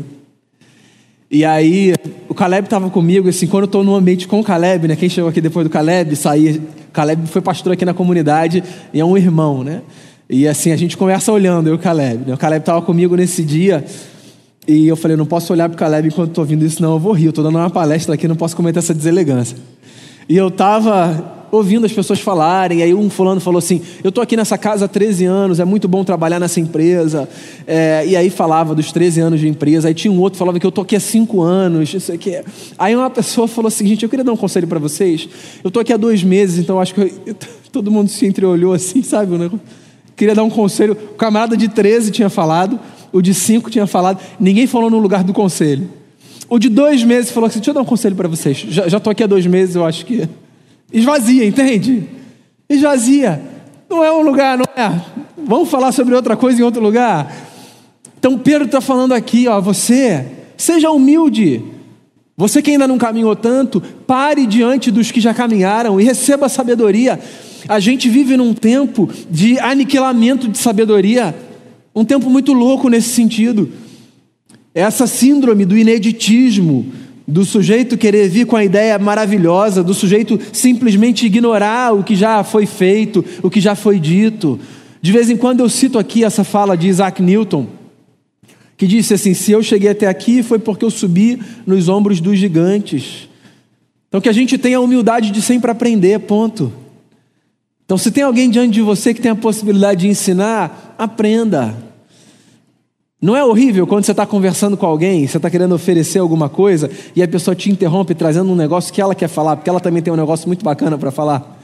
E 1.29 1.43
aí, 1.43 1.93
o 2.29 2.33
Caleb 2.33 2.65
estava 2.65 2.89
comigo, 2.89 3.27
assim, 3.27 3.45
quando 3.45 3.63
eu 3.63 3.65
estou 3.65 3.83
no 3.83 3.93
ambiente 3.95 4.27
com 4.27 4.39
o 4.39 4.43
Caleb, 4.43 4.87
né? 4.87 4.95
Quem 4.95 5.09
chegou 5.09 5.29
aqui 5.29 5.41
depois 5.41 5.65
do 5.65 5.69
Caleb, 5.69 6.15
sair. 6.15 6.61
Caleb 6.93 7.27
foi 7.27 7.41
pastor 7.41 7.73
aqui 7.73 7.85
na 7.85 7.93
comunidade 7.93 8.63
e 8.93 8.99
é 8.99 9.05
um 9.05 9.17
irmão, 9.17 9.63
né? 9.63 9.81
E 10.29 10.47
assim, 10.47 10.71
a 10.71 10.77
gente 10.77 10.95
conversa 10.97 11.31
olhando, 11.31 11.67
eu 11.67 11.73
e 11.73 11.75
o 11.75 11.79
Caleb. 11.79 12.27
Né? 12.27 12.33
O 12.33 12.37
Caleb 12.37 12.61
estava 12.61 12.81
comigo 12.81 13.15
nesse 13.15 13.43
dia 13.43 13.83
e 14.67 14.87
eu 14.87 14.95
falei, 14.95 15.17
não 15.17 15.25
posso 15.25 15.51
olhar 15.51 15.67
para 15.67 15.75
o 15.75 15.77
Caleb 15.77 16.07
enquanto 16.07 16.29
estou 16.29 16.43
ouvindo 16.43 16.65
isso, 16.65 16.81
não, 16.81 16.93
eu 16.93 16.99
vou 16.99 17.11
rir. 17.11 17.25
Eu 17.25 17.29
estou 17.31 17.43
dando 17.43 17.57
uma 17.57 17.69
palestra 17.69 18.15
aqui, 18.15 18.27
não 18.27 18.35
posso 18.35 18.55
cometer 18.55 18.79
essa 18.79 18.93
deselegância. 18.93 19.57
E 20.29 20.37
eu 20.37 20.47
estava 20.47 21.40
ouvindo 21.51 21.85
as 21.85 21.91
pessoas 21.91 22.19
falarem, 22.19 22.81
aí 22.81 22.93
um 22.93 23.09
fulano 23.09 23.41
falou 23.41 23.59
assim: 23.59 23.81
Eu 24.03 24.09
estou 24.09 24.23
aqui 24.23 24.37
nessa 24.37 24.57
casa 24.57 24.85
há 24.85 24.87
13 24.87 25.25
anos, 25.25 25.59
é 25.59 25.65
muito 25.65 25.87
bom 25.87 26.03
trabalhar 26.03 26.39
nessa 26.39 26.59
empresa. 26.59 27.27
É, 27.67 28.05
e 28.07 28.15
aí 28.15 28.29
falava 28.29 28.73
dos 28.73 28.91
13 28.91 29.19
anos 29.19 29.39
de 29.39 29.47
empresa, 29.47 29.87
aí 29.89 29.93
tinha 29.93 30.11
um 30.11 30.19
outro 30.19 30.33
que 30.33 30.39
falava 30.39 30.59
que 30.59 30.65
eu 30.65 30.69
estou 30.69 30.83
aqui 30.83 30.95
há 30.95 30.99
5 30.99 31.41
anos, 31.41 31.93
isso 31.93 32.11
aqui. 32.11 32.41
Aí 32.79 32.95
uma 32.95 33.09
pessoa 33.09 33.47
falou 33.47 33.67
o 33.67 33.71
seguinte: 33.71 34.03
Eu 34.03 34.09
queria 34.09 34.23
dar 34.23 34.31
um 34.31 34.37
conselho 34.37 34.67
para 34.67 34.79
vocês. 34.79 35.27
Eu 35.63 35.67
estou 35.67 35.81
aqui 35.81 35.91
há 35.91 35.97
dois 35.97 36.23
meses, 36.23 36.57
então 36.57 36.79
acho 36.79 36.93
que 36.93 37.01
eu, 37.01 37.35
todo 37.71 37.91
mundo 37.91 38.09
se 38.09 38.25
entreolhou 38.25 38.73
assim, 38.73 39.03
sabe? 39.03 39.37
Né? 39.37 39.49
Queria 40.15 40.35
dar 40.35 40.43
um 40.43 40.49
conselho. 40.49 40.93
O 40.93 41.15
camarada 41.15 41.57
de 41.57 41.67
13 41.67 42.11
tinha 42.11 42.29
falado, 42.29 42.79
o 43.11 43.21
de 43.21 43.33
5 43.33 43.69
tinha 43.69 43.87
falado, 43.87 44.19
ninguém 44.39 44.67
falou 44.67 44.89
no 44.89 44.99
lugar 44.99 45.23
do 45.23 45.33
conselho. 45.33 45.89
O 46.49 46.59
de 46.59 46.67
dois 46.67 47.03
meses 47.03 47.31
falou 47.31 47.47
assim: 47.47 47.59
Deixa 47.59 47.71
eu 47.71 47.73
dar 47.73 47.81
um 47.81 47.85
conselho 47.85 48.15
para 48.15 48.27
vocês. 48.27 48.57
Já 48.57 48.85
estou 48.85 49.09
aqui 49.09 49.23
há 49.23 49.27
dois 49.27 49.47
meses, 49.47 49.75
eu 49.75 49.85
acho 49.85 50.05
que. 50.05 50.27
Esvazia, 50.91 51.45
entende? 51.45 52.03
Esvazia. 52.69 53.41
Não 53.89 54.03
é 54.03 54.11
um 54.11 54.21
lugar, 54.21 54.57
não 54.57 54.65
é? 54.75 55.01
Vamos 55.37 55.69
falar 55.69 55.91
sobre 55.91 56.15
outra 56.15 56.35
coisa 56.35 56.61
em 56.61 56.63
outro 56.63 56.81
lugar? 56.81 57.33
Então 58.17 58.37
Pedro 58.37 58.65
está 58.65 58.79
falando 58.79 59.13
aqui, 59.13 59.47
ó, 59.47 59.59
você, 59.59 60.25
seja 60.55 60.91
humilde. 60.91 61.63
Você 62.37 62.61
que 62.61 62.71
ainda 62.71 62.87
não 62.87 62.97
caminhou 62.97 63.35
tanto, 63.35 63.81
pare 63.81 64.45
diante 64.45 64.89
dos 64.89 65.11
que 65.11 65.19
já 65.19 65.33
caminharam 65.33 65.99
e 65.99 66.03
receba 66.03 66.47
sabedoria. 66.47 67.19
A 67.67 67.79
gente 67.79 68.09
vive 68.09 68.37
num 68.37 68.53
tempo 68.53 69.09
de 69.29 69.59
aniquilamento 69.59 70.47
de 70.47 70.57
sabedoria, 70.57 71.35
um 71.93 72.05
tempo 72.05 72.29
muito 72.29 72.53
louco 72.53 72.89
nesse 72.89 73.09
sentido. 73.09 73.69
Essa 74.73 75.05
síndrome 75.05 75.65
do 75.65 75.77
ineditismo, 75.77 76.91
do 77.31 77.45
sujeito 77.45 77.97
querer 77.97 78.27
vir 78.27 78.45
com 78.45 78.57
a 78.57 78.63
ideia 78.63 78.99
maravilhosa, 78.99 79.81
do 79.81 79.93
sujeito 79.93 80.37
simplesmente 80.51 81.25
ignorar 81.25 81.93
o 81.93 82.03
que 82.03 82.13
já 82.13 82.43
foi 82.43 82.65
feito, 82.65 83.23
o 83.41 83.49
que 83.49 83.61
já 83.61 83.73
foi 83.73 83.99
dito. 83.99 84.59
De 85.01 85.13
vez 85.13 85.29
em 85.29 85.37
quando 85.37 85.61
eu 85.61 85.69
cito 85.69 85.97
aqui 85.97 86.25
essa 86.25 86.43
fala 86.43 86.75
de 86.75 86.89
Isaac 86.89 87.21
Newton, 87.23 87.67
que 88.75 88.85
disse 88.85 89.13
assim: 89.13 89.33
Se 89.33 89.51
eu 89.53 89.63
cheguei 89.63 89.89
até 89.89 90.07
aqui 90.07 90.43
foi 90.43 90.59
porque 90.59 90.83
eu 90.83 90.91
subi 90.91 91.41
nos 91.65 91.87
ombros 91.87 92.19
dos 92.19 92.37
gigantes. 92.37 93.29
Então 94.09 94.19
que 94.19 94.27
a 94.27 94.33
gente 94.33 94.57
tenha 94.57 94.77
a 94.77 94.81
humildade 94.81 95.31
de 95.31 95.41
sempre 95.41 95.71
aprender, 95.71 96.19
ponto. 96.19 96.73
Então, 97.85 97.97
se 97.97 98.09
tem 98.09 98.23
alguém 98.23 98.49
diante 98.49 98.71
de 98.71 98.81
você 98.81 99.13
que 99.13 99.19
tem 99.19 99.31
a 99.31 99.35
possibilidade 99.35 100.01
de 100.01 100.07
ensinar, 100.07 100.95
aprenda. 100.97 101.75
Não 103.21 103.35
é 103.35 103.45
horrível 103.45 103.85
quando 103.85 104.03
você 104.03 104.11
está 104.11 104.25
conversando 104.25 104.75
com 104.75 104.85
alguém, 104.87 105.27
você 105.27 105.37
está 105.37 105.47
querendo 105.47 105.75
oferecer 105.75 106.17
alguma 106.17 106.49
coisa 106.49 106.89
e 107.15 107.21
a 107.21 107.27
pessoa 107.27 107.53
te 107.53 107.69
interrompe 107.69 108.15
trazendo 108.15 108.51
um 108.51 108.55
negócio 108.55 108.91
que 108.91 108.99
ela 108.99 109.13
quer 109.13 109.27
falar, 109.27 109.55
porque 109.57 109.69
ela 109.69 109.79
também 109.79 110.01
tem 110.01 110.11
um 110.11 110.17
negócio 110.17 110.47
muito 110.47 110.65
bacana 110.65 110.97
para 110.97 111.11
falar. 111.11 111.59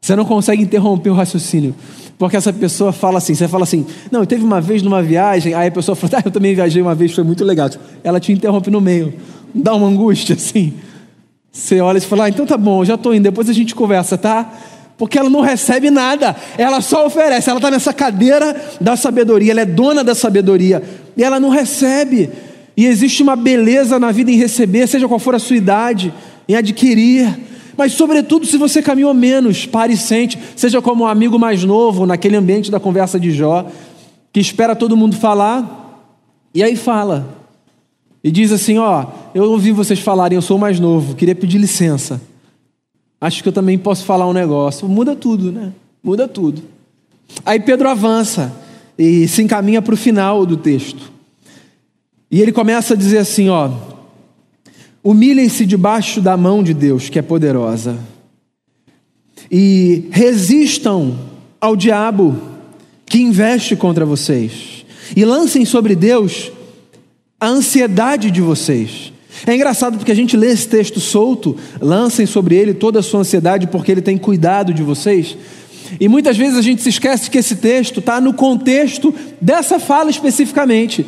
Você 0.00 0.14
não 0.14 0.24
consegue 0.24 0.62
interromper 0.62 1.10
o 1.10 1.14
raciocínio, 1.14 1.74
porque 2.16 2.36
essa 2.36 2.52
pessoa 2.52 2.92
fala 2.92 3.18
assim: 3.18 3.34
você 3.34 3.48
fala 3.48 3.64
assim, 3.64 3.84
não, 4.08 4.24
teve 4.24 4.44
uma 4.44 4.60
vez 4.60 4.82
numa 4.82 5.02
viagem, 5.02 5.52
aí 5.52 5.66
a 5.66 5.70
pessoa 5.72 5.96
fala, 5.96 6.18
ah, 6.22 6.22
eu 6.26 6.30
também 6.30 6.54
viajei 6.54 6.80
uma 6.80 6.94
vez, 6.94 7.12
foi 7.12 7.24
muito 7.24 7.42
legal. 7.44 7.68
Ela 8.04 8.20
te 8.20 8.30
interrompe 8.30 8.70
no 8.70 8.80
meio, 8.80 9.14
dá 9.52 9.74
uma 9.74 9.88
angústia 9.88 10.36
assim. 10.36 10.74
Você 11.50 11.80
olha 11.80 11.98
e 11.98 12.00
fala, 12.02 12.24
ah, 12.24 12.28
então 12.28 12.46
tá 12.46 12.56
bom, 12.56 12.84
já 12.84 12.94
estou 12.94 13.12
indo, 13.14 13.24
depois 13.24 13.48
a 13.48 13.52
gente 13.52 13.74
conversa, 13.74 14.16
tá? 14.16 14.52
Porque 14.96 15.18
ela 15.18 15.28
não 15.28 15.40
recebe 15.40 15.90
nada, 15.90 16.36
ela 16.56 16.80
só 16.80 17.06
oferece. 17.06 17.50
Ela 17.50 17.58
está 17.58 17.70
nessa 17.70 17.92
cadeira 17.92 18.54
da 18.80 18.96
sabedoria, 18.96 19.50
ela 19.50 19.62
é 19.62 19.66
dona 19.66 20.04
da 20.04 20.14
sabedoria, 20.14 20.82
e 21.16 21.24
ela 21.24 21.40
não 21.40 21.48
recebe. 21.48 22.30
E 22.76 22.86
existe 22.86 23.22
uma 23.22 23.36
beleza 23.36 23.98
na 23.98 24.12
vida 24.12 24.30
em 24.30 24.36
receber, 24.36 24.86
seja 24.86 25.08
qual 25.08 25.18
for 25.18 25.34
a 25.34 25.38
sua 25.38 25.56
idade, 25.56 26.12
em 26.48 26.54
adquirir. 26.54 27.28
Mas, 27.76 27.92
sobretudo, 27.92 28.46
se 28.46 28.56
você 28.56 28.80
caminhou 28.80 29.12
menos, 29.12 29.66
pare 29.66 29.94
e 29.94 29.96
sente, 29.96 30.38
seja 30.54 30.80
como 30.80 31.04
um 31.04 31.06
amigo 31.06 31.38
mais 31.38 31.64
novo, 31.64 32.06
naquele 32.06 32.36
ambiente 32.36 32.70
da 32.70 32.78
conversa 32.78 33.18
de 33.18 33.32
Jó, 33.32 33.66
que 34.32 34.38
espera 34.38 34.76
todo 34.76 34.96
mundo 34.96 35.16
falar, 35.16 36.12
e 36.54 36.62
aí 36.62 36.76
fala. 36.76 37.36
E 38.22 38.30
diz 38.30 38.52
assim: 38.52 38.78
Ó, 38.78 39.06
eu 39.34 39.50
ouvi 39.50 39.72
vocês 39.72 39.98
falarem, 39.98 40.36
eu 40.36 40.42
sou 40.42 40.56
mais 40.56 40.78
novo, 40.78 41.16
queria 41.16 41.34
pedir 41.34 41.58
licença 41.58 42.20
acho 43.24 43.42
que 43.42 43.48
eu 43.48 43.52
também 43.52 43.78
posso 43.78 44.04
falar 44.04 44.28
um 44.28 44.34
negócio. 44.34 44.86
Muda 44.86 45.16
tudo, 45.16 45.50
né? 45.50 45.72
Muda 46.02 46.28
tudo. 46.28 46.62
Aí 47.44 47.58
Pedro 47.58 47.88
avança 47.88 48.52
e 48.98 49.26
se 49.26 49.42
encaminha 49.42 49.80
para 49.80 49.94
o 49.94 49.96
final 49.96 50.44
do 50.44 50.58
texto. 50.58 51.10
E 52.30 52.42
ele 52.42 52.52
começa 52.52 52.92
a 52.92 52.96
dizer 52.96 53.18
assim: 53.18 53.48
ó, 53.48 53.70
humilhem-se 55.02 55.64
debaixo 55.64 56.20
da 56.20 56.36
mão 56.36 56.62
de 56.62 56.74
Deus, 56.74 57.08
que 57.08 57.18
é 57.18 57.22
poderosa, 57.22 57.98
e 59.50 60.06
resistam 60.10 61.18
ao 61.58 61.74
diabo 61.74 62.36
que 63.06 63.22
investe 63.22 63.74
contra 63.74 64.04
vocês, 64.04 64.84
e 65.16 65.24
lancem 65.24 65.64
sobre 65.64 65.96
Deus 65.96 66.52
a 67.40 67.48
ansiedade 67.48 68.30
de 68.30 68.42
vocês. 68.42 69.13
É 69.46 69.54
engraçado 69.54 69.98
porque 69.98 70.12
a 70.12 70.16
gente 70.16 70.36
lê 70.36 70.50
esse 70.50 70.68
texto 70.68 71.00
solto, 71.00 71.56
lancem 71.80 72.26
sobre 72.26 72.54
ele 72.54 72.72
toda 72.72 73.00
a 73.00 73.02
sua 73.02 73.20
ansiedade, 73.20 73.66
porque 73.66 73.92
ele 73.92 74.02
tem 74.02 74.16
cuidado 74.16 74.72
de 74.72 74.82
vocês. 74.82 75.36
E 76.00 76.08
muitas 76.08 76.36
vezes 76.36 76.58
a 76.58 76.62
gente 76.62 76.82
se 76.82 76.88
esquece 76.88 77.30
que 77.30 77.38
esse 77.38 77.56
texto 77.56 78.00
está 78.00 78.20
no 78.20 78.32
contexto 78.32 79.14
dessa 79.40 79.78
fala 79.78 80.10
especificamente, 80.10 81.06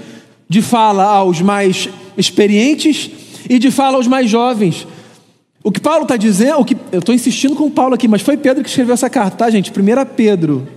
de 0.49 0.61
fala 0.61 1.05
aos 1.05 1.41
mais 1.41 1.89
experientes 2.17 3.11
e 3.49 3.59
de 3.59 3.71
fala 3.71 3.97
aos 3.97 4.07
mais 4.07 4.29
jovens. 4.29 4.87
O 5.65 5.73
que 5.73 5.81
Paulo 5.81 6.03
está 6.03 6.17
dizendo, 6.17 6.61
o 6.61 6.65
que 6.65 6.77
eu 6.93 7.01
estou 7.01 7.15
insistindo 7.15 7.57
com 7.57 7.69
Paulo 7.71 7.95
aqui, 7.95 8.07
mas 8.07 8.23
foi 8.23 8.37
Pedro 8.37 8.63
que 8.63 8.69
escreveu 8.69 8.95
essa 8.95 9.11
carta, 9.11 9.39
tá, 9.39 9.51
gente? 9.51 9.73
Primeiro 9.73 10.01
é 10.01 10.05
Pedro, 10.05 10.69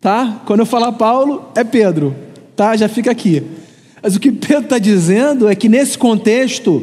tá? 0.00 0.42
Quando 0.44 0.60
eu 0.60 0.66
falar 0.66 0.92
Paulo, 0.92 1.50
é 1.54 1.64
Pedro, 1.64 2.14
tá? 2.54 2.76
Já 2.76 2.88
fica 2.88 3.10
aqui. 3.10 3.42
Mas 4.02 4.16
o 4.16 4.20
que 4.20 4.32
Pedro 4.32 4.64
está 4.64 4.78
dizendo 4.78 5.48
é 5.48 5.54
que 5.54 5.68
nesse 5.68 5.96
contexto, 5.96 6.82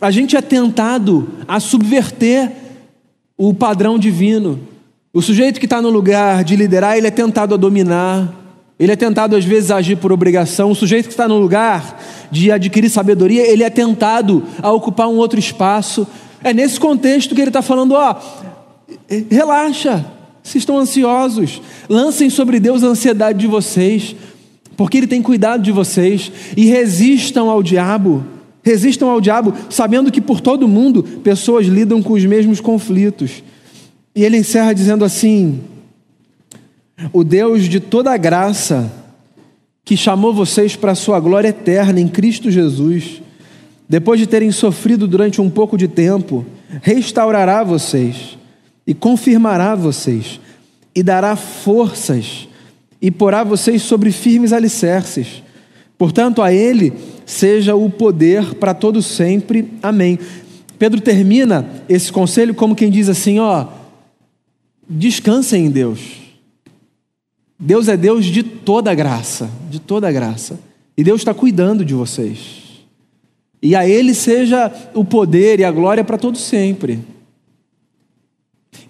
a 0.00 0.10
gente 0.10 0.36
é 0.36 0.40
tentado 0.40 1.28
a 1.46 1.60
subverter 1.60 2.50
o 3.36 3.54
padrão 3.54 3.98
divino. 3.98 4.60
O 5.12 5.22
sujeito 5.22 5.60
que 5.60 5.66
está 5.66 5.80
no 5.80 5.90
lugar 5.90 6.44
de 6.44 6.56
liderar, 6.56 6.96
ele 6.96 7.06
é 7.06 7.10
tentado 7.10 7.54
a 7.54 7.56
dominar, 7.56 8.34
ele 8.78 8.92
é 8.92 8.96
tentado 8.96 9.34
às 9.34 9.44
vezes 9.44 9.70
a 9.70 9.76
agir 9.76 9.96
por 9.96 10.12
obrigação. 10.12 10.70
O 10.70 10.74
sujeito 10.74 11.06
que 11.06 11.12
está 11.12 11.26
no 11.26 11.38
lugar 11.38 12.00
de 12.30 12.50
adquirir 12.52 12.88
sabedoria, 12.88 13.46
ele 13.46 13.64
é 13.64 13.70
tentado 13.70 14.44
a 14.62 14.70
ocupar 14.70 15.08
um 15.08 15.16
outro 15.16 15.38
espaço. 15.38 16.06
É 16.42 16.52
nesse 16.52 16.78
contexto 16.78 17.34
que 17.34 17.40
ele 17.40 17.50
está 17.50 17.62
falando: 17.62 17.92
ó, 17.92 18.16
relaxa, 19.30 20.04
se 20.42 20.58
estão 20.58 20.78
ansiosos, 20.78 21.60
lancem 21.88 22.30
sobre 22.30 22.60
Deus 22.60 22.84
a 22.84 22.88
ansiedade 22.88 23.38
de 23.38 23.46
vocês, 23.46 24.14
porque 24.78 24.96
Ele 24.96 25.08
tem 25.08 25.20
cuidado 25.20 25.60
de 25.60 25.72
vocês, 25.72 26.30
e 26.56 26.66
resistam 26.66 27.50
ao 27.50 27.64
diabo, 27.64 28.24
resistam 28.62 29.10
ao 29.10 29.20
diabo, 29.20 29.52
sabendo 29.68 30.12
que 30.12 30.20
por 30.20 30.40
todo 30.40 30.68
mundo 30.68 31.02
pessoas 31.02 31.66
lidam 31.66 32.00
com 32.00 32.12
os 32.12 32.24
mesmos 32.24 32.60
conflitos. 32.60 33.42
E 34.14 34.22
ele 34.22 34.36
encerra 34.36 34.72
dizendo 34.72 35.04
assim: 35.04 35.60
O 37.12 37.24
Deus 37.24 37.64
de 37.64 37.80
toda 37.80 38.16
graça, 38.16 38.92
que 39.84 39.96
chamou 39.96 40.32
vocês 40.32 40.76
para 40.76 40.92
a 40.92 40.94
sua 40.94 41.18
glória 41.18 41.48
eterna 41.48 41.98
em 41.98 42.06
Cristo 42.06 42.48
Jesus, 42.48 43.20
depois 43.88 44.20
de 44.20 44.28
terem 44.28 44.52
sofrido 44.52 45.08
durante 45.08 45.40
um 45.40 45.50
pouco 45.50 45.76
de 45.76 45.88
tempo, 45.88 46.46
restaurará 46.82 47.64
vocês 47.64 48.38
e 48.86 48.94
confirmará 48.94 49.74
vocês 49.74 50.38
e 50.94 51.02
dará 51.02 51.34
forças 51.34 52.47
e 53.00 53.10
porá 53.10 53.44
vocês 53.44 53.82
sobre 53.82 54.10
firmes 54.10 54.52
alicerces. 54.52 55.42
Portanto, 55.96 56.42
a 56.42 56.52
Ele 56.52 56.92
seja 57.26 57.74
o 57.74 57.90
poder 57.90 58.54
para 58.54 58.74
todo 58.74 59.02
sempre. 59.02 59.68
Amém. 59.82 60.18
Pedro 60.78 61.00
termina 61.00 61.68
esse 61.88 62.12
conselho 62.12 62.54
como 62.54 62.76
quem 62.76 62.90
diz 62.90 63.08
assim: 63.08 63.38
ó, 63.38 63.66
descansem 64.88 65.66
em 65.66 65.70
Deus. 65.70 66.00
Deus 67.58 67.88
é 67.88 67.96
Deus 67.96 68.24
de 68.24 68.42
toda 68.42 68.94
graça, 68.94 69.50
de 69.68 69.80
toda 69.80 70.12
graça. 70.12 70.60
E 70.96 71.02
Deus 71.02 71.20
está 71.20 71.34
cuidando 71.34 71.84
de 71.84 71.94
vocês. 71.94 72.84
E 73.60 73.74
a 73.74 73.88
Ele 73.88 74.14
seja 74.14 74.72
o 74.94 75.04
poder 75.04 75.58
e 75.58 75.64
a 75.64 75.70
glória 75.70 76.04
para 76.04 76.16
todo 76.16 76.38
sempre. 76.38 77.00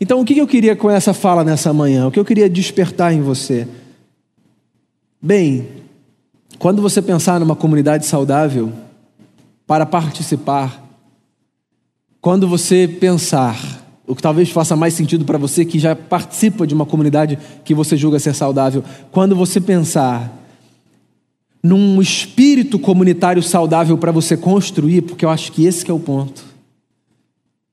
Então, 0.00 0.20
o 0.20 0.24
que 0.24 0.38
eu 0.38 0.46
queria 0.46 0.76
com 0.76 0.90
essa 0.90 1.14
fala 1.14 1.42
nessa 1.42 1.72
manhã? 1.72 2.06
O 2.06 2.10
que 2.10 2.18
eu 2.18 2.24
queria 2.24 2.48
despertar 2.48 3.12
em 3.12 3.22
você? 3.22 3.66
Bem, 5.20 5.66
quando 6.59 6.81
você 6.81 7.02
pensar 7.02 7.40
numa 7.40 7.57
comunidade 7.57 8.07
saudável 8.07 8.72
para 9.66 9.85
participar, 9.85 10.85
quando 12.20 12.46
você 12.46 12.87
pensar 13.00 13.85
o 14.07 14.14
que 14.14 14.22
talvez 14.22 14.48
faça 14.50 14.76
mais 14.76 14.94
sentido 14.94 15.24
para 15.24 15.37
você 15.37 15.64
que 15.64 15.78
já 15.78 15.94
participa 15.94 16.66
de 16.66 16.72
uma 16.72 16.87
comunidade 16.87 17.37
que 17.64 17.74
você 17.74 17.96
julga 17.96 18.20
ser 18.20 18.35
saudável, 18.35 18.85
quando 19.11 19.35
você 19.35 19.61
pensar 19.61 20.33
num 21.62 22.00
espírito 22.00 22.78
comunitário 22.78 23.42
saudável 23.42 23.98
para 23.98 24.12
você 24.12 24.37
construir, 24.37 25.02
porque 25.02 25.24
eu 25.24 25.31
acho 25.31 25.50
que 25.50 25.64
esse 25.64 25.85
que 25.85 25.90
é 25.90 25.94
o 25.94 25.98
ponto. 25.98 26.44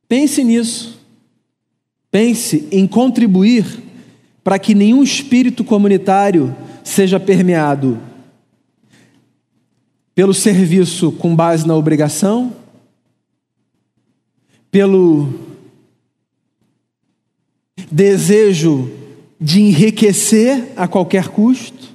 Pense 0.10 0.44
nisso. 0.44 1.00
Pense 2.10 2.68
em 2.72 2.88
contribuir 2.88 3.66
para 4.44 4.58
que 4.58 4.74
nenhum 4.74 5.04
espírito 5.04 5.64
comunitário 5.64 6.56
seja 6.86 7.20
permeado 7.20 8.00
pelo 10.14 10.34
serviço 10.34 11.12
com 11.12 11.36
base 11.36 11.68
na 11.68 11.76
obrigação, 11.76 12.54
pelo 14.70 15.34
desejo 17.92 18.90
de 19.42 19.62
enriquecer 19.62 20.72
a 20.78 20.88
qualquer 20.88 21.28
custo 21.30 21.90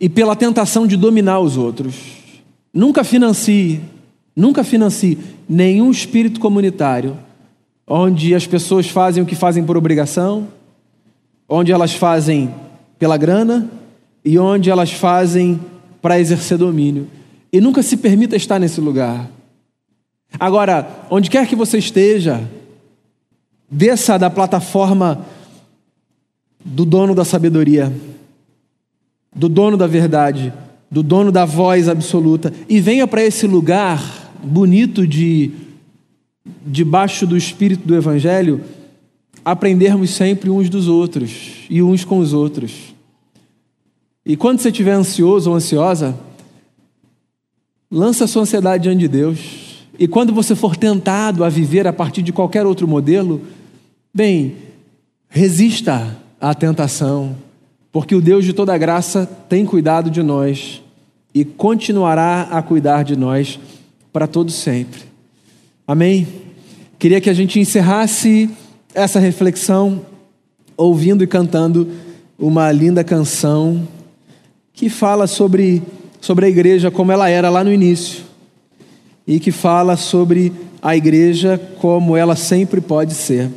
e 0.00 0.08
pela 0.08 0.34
tentação 0.34 0.86
de 0.86 0.96
dominar 0.96 1.40
os 1.40 1.58
outros. 1.58 1.94
Nunca 2.72 3.04
financie, 3.04 3.80
nunca 4.34 4.64
financie 4.64 5.18
nenhum 5.48 5.90
espírito 5.90 6.40
comunitário 6.40 7.18
onde 7.86 8.34
as 8.34 8.46
pessoas 8.46 8.88
fazem 8.88 9.22
o 9.22 9.26
que 9.26 9.34
fazem 9.34 9.64
por 9.64 9.76
obrigação, 9.76 10.48
onde 11.48 11.70
elas 11.70 11.92
fazem 11.92 12.54
pela 13.00 13.16
grana 13.16 13.68
e 14.22 14.38
onde 14.38 14.70
elas 14.70 14.92
fazem 14.92 15.58
para 16.02 16.20
exercer 16.20 16.58
domínio. 16.58 17.08
E 17.52 17.60
nunca 17.60 17.82
se 17.82 17.96
permita 17.96 18.36
estar 18.36 18.58
nesse 18.58 18.80
lugar. 18.80 19.28
Agora, 20.38 21.06
onde 21.10 21.30
quer 21.30 21.48
que 21.48 21.56
você 21.56 21.78
esteja, 21.78 22.46
desça 23.68 24.18
da 24.18 24.28
plataforma 24.28 25.26
do 26.64 26.84
dono 26.84 27.14
da 27.14 27.24
sabedoria, 27.24 27.92
do 29.34 29.48
dono 29.48 29.78
da 29.78 29.86
verdade, 29.86 30.52
do 30.90 31.02
dono 31.02 31.32
da 31.32 31.46
voz 31.46 31.88
absoluta, 31.88 32.52
e 32.68 32.80
venha 32.80 33.06
para 33.06 33.24
esse 33.24 33.46
lugar 33.46 34.30
bonito 34.44 35.06
de, 35.06 35.50
debaixo 36.66 37.26
do 37.26 37.36
espírito 37.36 37.88
do 37.88 37.96
Evangelho, 37.96 38.60
aprendermos 39.44 40.10
sempre 40.10 40.50
uns 40.50 40.68
dos 40.68 40.86
outros 40.86 41.64
e 41.70 41.82
uns 41.82 42.04
com 42.04 42.18
os 42.18 42.32
outros. 42.32 42.89
E 44.30 44.36
quando 44.36 44.60
você 44.60 44.68
estiver 44.68 44.92
ansioso 44.92 45.50
ou 45.50 45.56
ansiosa, 45.56 46.16
lança 47.90 48.28
sua 48.28 48.42
ansiedade 48.42 48.84
diante 48.84 49.00
de 49.00 49.08
Deus. 49.08 49.84
E 49.98 50.06
quando 50.06 50.32
você 50.32 50.54
for 50.54 50.76
tentado 50.76 51.42
a 51.42 51.48
viver 51.48 51.84
a 51.84 51.92
partir 51.92 52.22
de 52.22 52.32
qualquer 52.32 52.64
outro 52.64 52.86
modelo, 52.86 53.42
bem, 54.14 54.54
resista 55.28 56.16
à 56.40 56.54
tentação, 56.54 57.34
porque 57.90 58.14
o 58.14 58.20
Deus 58.20 58.44
de 58.44 58.52
toda 58.52 58.78
graça 58.78 59.28
tem 59.48 59.66
cuidado 59.66 60.08
de 60.08 60.22
nós 60.22 60.80
e 61.34 61.44
continuará 61.44 62.42
a 62.52 62.62
cuidar 62.62 63.02
de 63.02 63.16
nós 63.16 63.58
para 64.12 64.28
todo 64.28 64.52
sempre. 64.52 65.00
Amém? 65.88 66.28
Queria 67.00 67.20
que 67.20 67.30
a 67.30 67.34
gente 67.34 67.58
encerrasse 67.58 68.48
essa 68.94 69.18
reflexão 69.18 70.06
ouvindo 70.76 71.24
e 71.24 71.26
cantando 71.26 71.88
uma 72.38 72.70
linda 72.70 73.02
canção 73.02 73.88
que 74.80 74.88
fala 74.88 75.26
sobre, 75.26 75.82
sobre 76.22 76.46
a 76.46 76.48
igreja 76.48 76.90
como 76.90 77.12
ela 77.12 77.28
era 77.28 77.50
lá 77.50 77.62
no 77.62 77.70
início 77.70 78.24
e 79.26 79.38
que 79.38 79.52
fala 79.52 79.94
sobre 79.94 80.54
a 80.80 80.96
igreja 80.96 81.60
como 81.82 82.16
ela 82.16 82.34
sempre 82.34 82.80
pode 82.80 83.12
ser. 83.12 83.50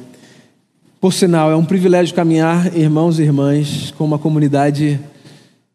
Por 1.00 1.14
sinal, 1.14 1.50
é 1.50 1.56
um 1.56 1.64
privilégio 1.64 2.14
caminhar, 2.14 2.76
irmãos 2.76 3.20
e 3.20 3.22
irmãs, 3.22 3.94
com 3.98 4.04
uma 4.04 4.20
comunidade 4.20 5.00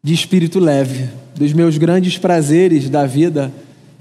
de 0.03 0.13
espírito 0.13 0.59
leve. 0.59 1.09
Dos 1.33 1.51
meus 1.51 1.79
grandes 1.79 2.15
prazeres 2.15 2.87
da 2.87 3.07
vida, 3.07 3.51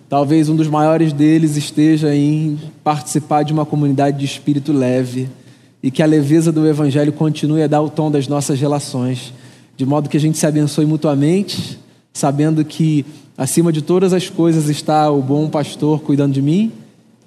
talvez 0.06 0.50
um 0.50 0.54
dos 0.54 0.68
maiores 0.68 1.14
deles 1.14 1.56
esteja 1.56 2.14
em 2.14 2.58
participar 2.84 3.42
de 3.42 3.54
uma 3.54 3.64
comunidade 3.64 4.18
de 4.18 4.26
espírito 4.26 4.70
leve 4.70 5.30
e 5.82 5.90
que 5.90 6.02
a 6.02 6.06
leveza 6.06 6.52
do 6.52 6.68
Evangelho 6.68 7.14
continue 7.14 7.62
a 7.62 7.66
dar 7.66 7.80
o 7.80 7.88
tom 7.88 8.10
das 8.10 8.28
nossas 8.28 8.60
relações, 8.60 9.32
de 9.78 9.86
modo 9.86 10.08
que 10.08 10.16
a 10.16 10.20
gente 10.20 10.36
se 10.36 10.44
abençoe 10.44 10.84
mutuamente, 10.84 11.78
sabendo 12.12 12.64
que 12.64 13.06
acima 13.36 13.72
de 13.72 13.80
todas 13.80 14.12
as 14.12 14.28
coisas 14.28 14.68
está 14.68 15.08
o 15.08 15.22
bom 15.22 15.48
pastor 15.48 16.00
cuidando 16.00 16.32
de 16.32 16.42
mim, 16.42 16.72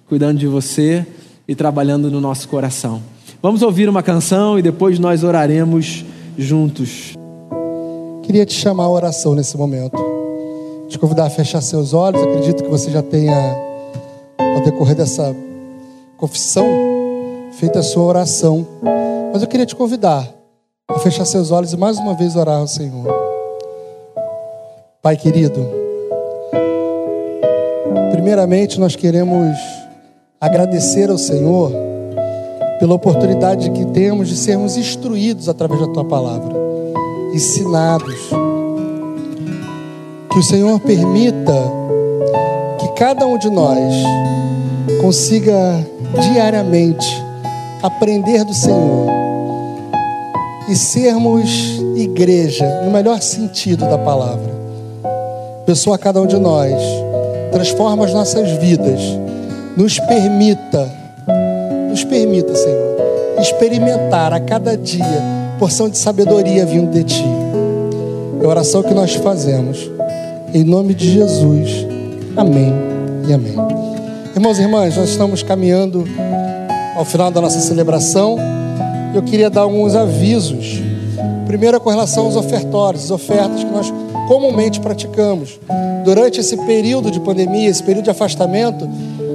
cuidando 0.10 0.38
de 0.38 0.48
você 0.48 1.08
e 1.48 1.56
trabalhando 1.56 2.12
no 2.12 2.20
nosso 2.20 2.50
coração. 2.50 3.02
Vamos 3.42 3.62
ouvir 3.62 3.88
uma 3.88 4.04
canção 4.04 4.60
e 4.60 4.62
depois 4.62 5.00
nós 5.00 5.24
oraremos 5.24 6.04
juntos. 6.38 7.14
Queria 8.24 8.46
te 8.46 8.54
chamar 8.54 8.84
a 8.84 8.90
oração 8.90 9.34
nesse 9.34 9.56
momento. 9.56 9.96
Te 10.90 11.00
convidar 11.00 11.28
a 11.28 11.30
fechar 11.30 11.62
seus 11.62 11.94
olhos. 11.94 12.22
Acredito 12.22 12.64
que 12.66 12.70
você 12.70 12.92
já 12.92 13.02
tenha, 13.02 13.56
ao 14.38 14.62
decorrer 14.62 14.98
dessa 14.98 15.34
confissão, 16.18 16.68
feito 17.54 17.80
a 17.80 17.82
sua 17.82 18.04
oração. 18.04 18.68
Mas 19.32 19.42
eu 19.42 19.48
queria 19.48 19.66
te 19.66 19.74
convidar 19.74 20.41
a 20.96 21.00
fechar 21.00 21.26
seus 21.26 21.52
olhos 21.52 21.74
e 21.74 21.78
mais 21.78 21.98
uma 21.98 22.14
vez 22.14 22.36
orar 22.36 22.60
ao 22.60 22.68
Senhor. 22.68 23.08
Pai 25.02 25.16
querido, 25.16 25.66
primeiramente 28.12 28.80
nós 28.80 28.96
queremos 28.96 29.58
agradecer 30.40 31.10
ao 31.10 31.18
Senhor 31.18 31.72
pela 32.80 32.94
oportunidade 32.94 33.72
que 33.72 33.86
temos 33.88 34.28
de 34.28 34.36
sermos 34.36 34.76
instruídos 34.76 35.48
através 35.48 35.80
da 35.80 35.88
tua 35.88 36.06
palavra, 36.06 36.54
ensinados. 37.34 38.30
Que 40.32 40.40
o 40.40 40.44
Senhor 40.44 40.80
permita 40.80 41.54
que 42.80 42.88
cada 42.94 43.26
um 43.26 43.38
de 43.38 43.50
nós 43.50 43.94
consiga 45.02 45.86
diariamente 46.20 47.08
aprender 47.82 48.44
do 48.44 48.54
Senhor 48.54 49.21
e 50.72 50.76
sermos 50.76 51.50
igreja 51.98 52.66
no 52.86 52.92
melhor 52.92 53.22
sentido 53.22 53.86
da 53.90 53.98
palavra. 53.98 54.50
Pessoa 55.66 55.98
cada 55.98 56.22
um 56.22 56.26
de 56.26 56.38
nós, 56.38 56.82
transforma 57.52 58.06
as 58.06 58.14
nossas 58.14 58.50
vidas, 58.52 59.02
nos 59.76 60.00
permita, 60.00 60.90
nos 61.90 62.06
permita, 62.06 62.56
Senhor, 62.56 62.96
experimentar 63.42 64.32
a 64.32 64.40
cada 64.40 64.78
dia 64.78 65.42
porção 65.60 65.90
de 65.90 65.98
sabedoria 65.98 66.66
vindo 66.66 66.90
de 66.90 67.04
Ti. 67.04 67.26
É 68.42 68.46
a 68.46 68.48
oração 68.48 68.82
que 68.82 68.94
nós 68.94 69.14
fazemos, 69.16 69.92
em 70.54 70.64
nome 70.64 70.94
de 70.94 71.12
Jesus. 71.12 71.86
Amém 72.38 72.74
e 73.28 73.34
amém. 73.34 73.56
Irmãos 74.34 74.58
e 74.58 74.62
irmãs, 74.62 74.96
nós 74.96 75.10
estamos 75.10 75.44
caminhando 75.44 76.06
ao 76.96 77.04
final 77.04 77.30
da 77.30 77.42
nossa 77.42 77.60
celebração, 77.60 78.38
eu 79.14 79.22
queria 79.22 79.50
dar 79.50 79.62
alguns 79.62 79.96
avisos. 79.96 80.82
Primeiro 81.46 81.78
é 81.78 81.80
com 81.80 81.90
relação 81.90 82.26
aos 82.26 82.36
ofertórios, 82.36 83.06
as 83.06 83.12
ofertas 83.12 83.64
que 83.64 83.70
nós 83.70 83.94
comumente 84.28 84.80
praticamos. 84.80 85.60
Durante 86.06 86.40
esse 86.40 86.58
período 86.66 87.12
de 87.12 87.20
pandemia, 87.20 87.70
esse 87.70 87.84
período 87.84 88.06
de 88.06 88.10
afastamento, 88.10 88.88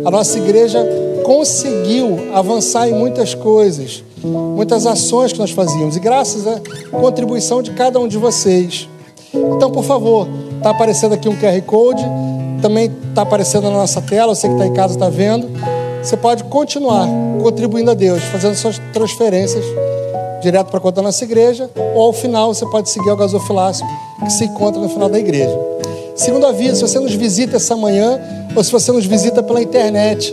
a 0.05 0.11
nossa 0.11 0.39
igreja 0.39 0.85
conseguiu 1.24 2.33
avançar 2.33 2.89
em 2.89 2.95
muitas 2.95 3.35
coisas, 3.35 4.03
muitas 4.22 4.87
ações 4.87 5.33
que 5.33 5.39
nós 5.39 5.51
fazíamos, 5.51 5.97
e 5.97 6.01
graças 6.01 6.47
à 6.47 6.61
contribuição 6.91 7.62
de 7.62 7.72
cada 7.72 7.99
um 7.99 8.09
de 8.09 8.16
vocês. 8.16 8.89
Então, 9.35 9.70
por 9.70 9.85
favor, 9.85 10.27
está 10.57 10.70
aparecendo 10.70 11.12
aqui 11.12 11.29
um 11.29 11.37
QR 11.37 11.61
Code, 11.66 12.05
também 12.62 12.91
está 13.11 13.22
aparecendo 13.22 13.64
na 13.64 13.77
nossa 13.77 14.01
tela, 14.01 14.35
você 14.35 14.49
que 14.49 14.55
está 14.55 14.66
em 14.66 14.72
casa 14.72 14.95
está 14.95 15.09
vendo 15.09 15.49
você 16.07 16.17
pode 16.17 16.45
continuar 16.45 17.09
contribuindo 17.43 17.91
a 17.91 17.95
Deus, 17.95 18.23
fazendo 18.23 18.55
suas 18.55 18.79
transferências 18.93 19.65
direto 20.41 20.69
para 20.69 20.79
a 20.79 20.81
conta 20.81 20.97
da 20.97 21.03
nossa 21.03 21.25
igreja, 21.25 21.69
ou 21.97 22.05
ao 22.05 22.13
final 22.13 22.55
você 22.55 22.65
pode 22.67 22.91
seguir 22.91 23.11
o 23.11 23.17
gasofilácio 23.17 23.85
que 24.25 24.31
se 24.31 24.45
encontra 24.45 24.81
no 24.81 24.89
final 24.89 25.09
da 25.09 25.19
igreja. 25.19 25.59
Segundo 26.15 26.47
aviso, 26.47 26.77
se 26.77 26.83
você 26.83 27.01
nos 27.01 27.13
visita 27.13 27.57
essa 27.57 27.75
manhã, 27.75 28.21
ou 28.55 28.63
se 28.63 28.71
você 28.71 28.93
nos 28.93 29.05
visita 29.05 29.43
pela 29.43 29.61
internet, 29.61 30.33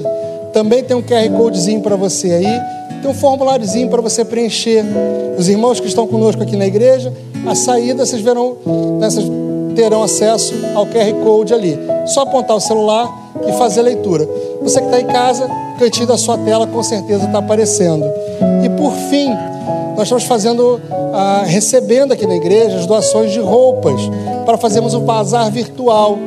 também 0.53 0.84
tem 0.84 0.95
um 0.95 1.01
QR 1.01 1.28
Codezinho 1.36 1.82
para 1.82 1.95
você 1.95 2.32
aí, 2.34 2.61
tem 3.01 3.09
um 3.09 3.15
formuláriozinho 3.15 3.89
para 3.89 3.99
você 3.99 4.24
preencher. 4.24 4.86
Os 5.39 5.49
irmãos 5.49 5.80
que 5.80 5.88
estão 5.88 6.05
conosco 6.05 6.43
aqui 6.43 6.55
na 6.55 6.67
igreja, 6.67 7.11
a 7.47 7.55
saída 7.55 8.05
vocês 8.05 8.21
verão, 8.21 8.57
nessas, 8.99 9.26
terão 9.76 10.03
acesso 10.03 10.53
ao 10.76 10.86
QR 10.86 11.11
Code 11.24 11.51
ali. 11.51 11.80
Só 12.05 12.21
apontar 12.21 12.55
o 12.55 12.59
celular 12.59 13.09
e 13.47 13.51
fazer 13.53 13.80
a 13.80 13.84
leitura. 13.84 14.30
Você 14.61 14.80
que 14.80 14.86
está 14.86 15.01
em 15.01 15.07
casa, 15.07 15.62
cantinho 15.74 16.07
da 16.07 16.17
sua 16.17 16.38
tela 16.38 16.67
com 16.67 16.82
certeza 16.84 17.26
está 17.26 17.39
aparecendo. 17.39 18.05
E 18.63 18.69
por 18.69 18.93
fim, 19.09 19.30
nós 19.95 20.03
estamos 20.03 20.24
fazendo, 20.24 20.82
ah, 21.13 21.43
recebendo 21.45 22.13
aqui 22.13 22.26
na 22.26 22.36
igreja 22.36 22.78
as 22.78 22.86
doações 22.86 23.32
de 23.32 23.39
roupas 23.39 24.01
para 24.45 24.57
fazermos 24.57 24.93
um 24.93 25.01
bazar 25.01 25.51
virtual. 25.51 26.17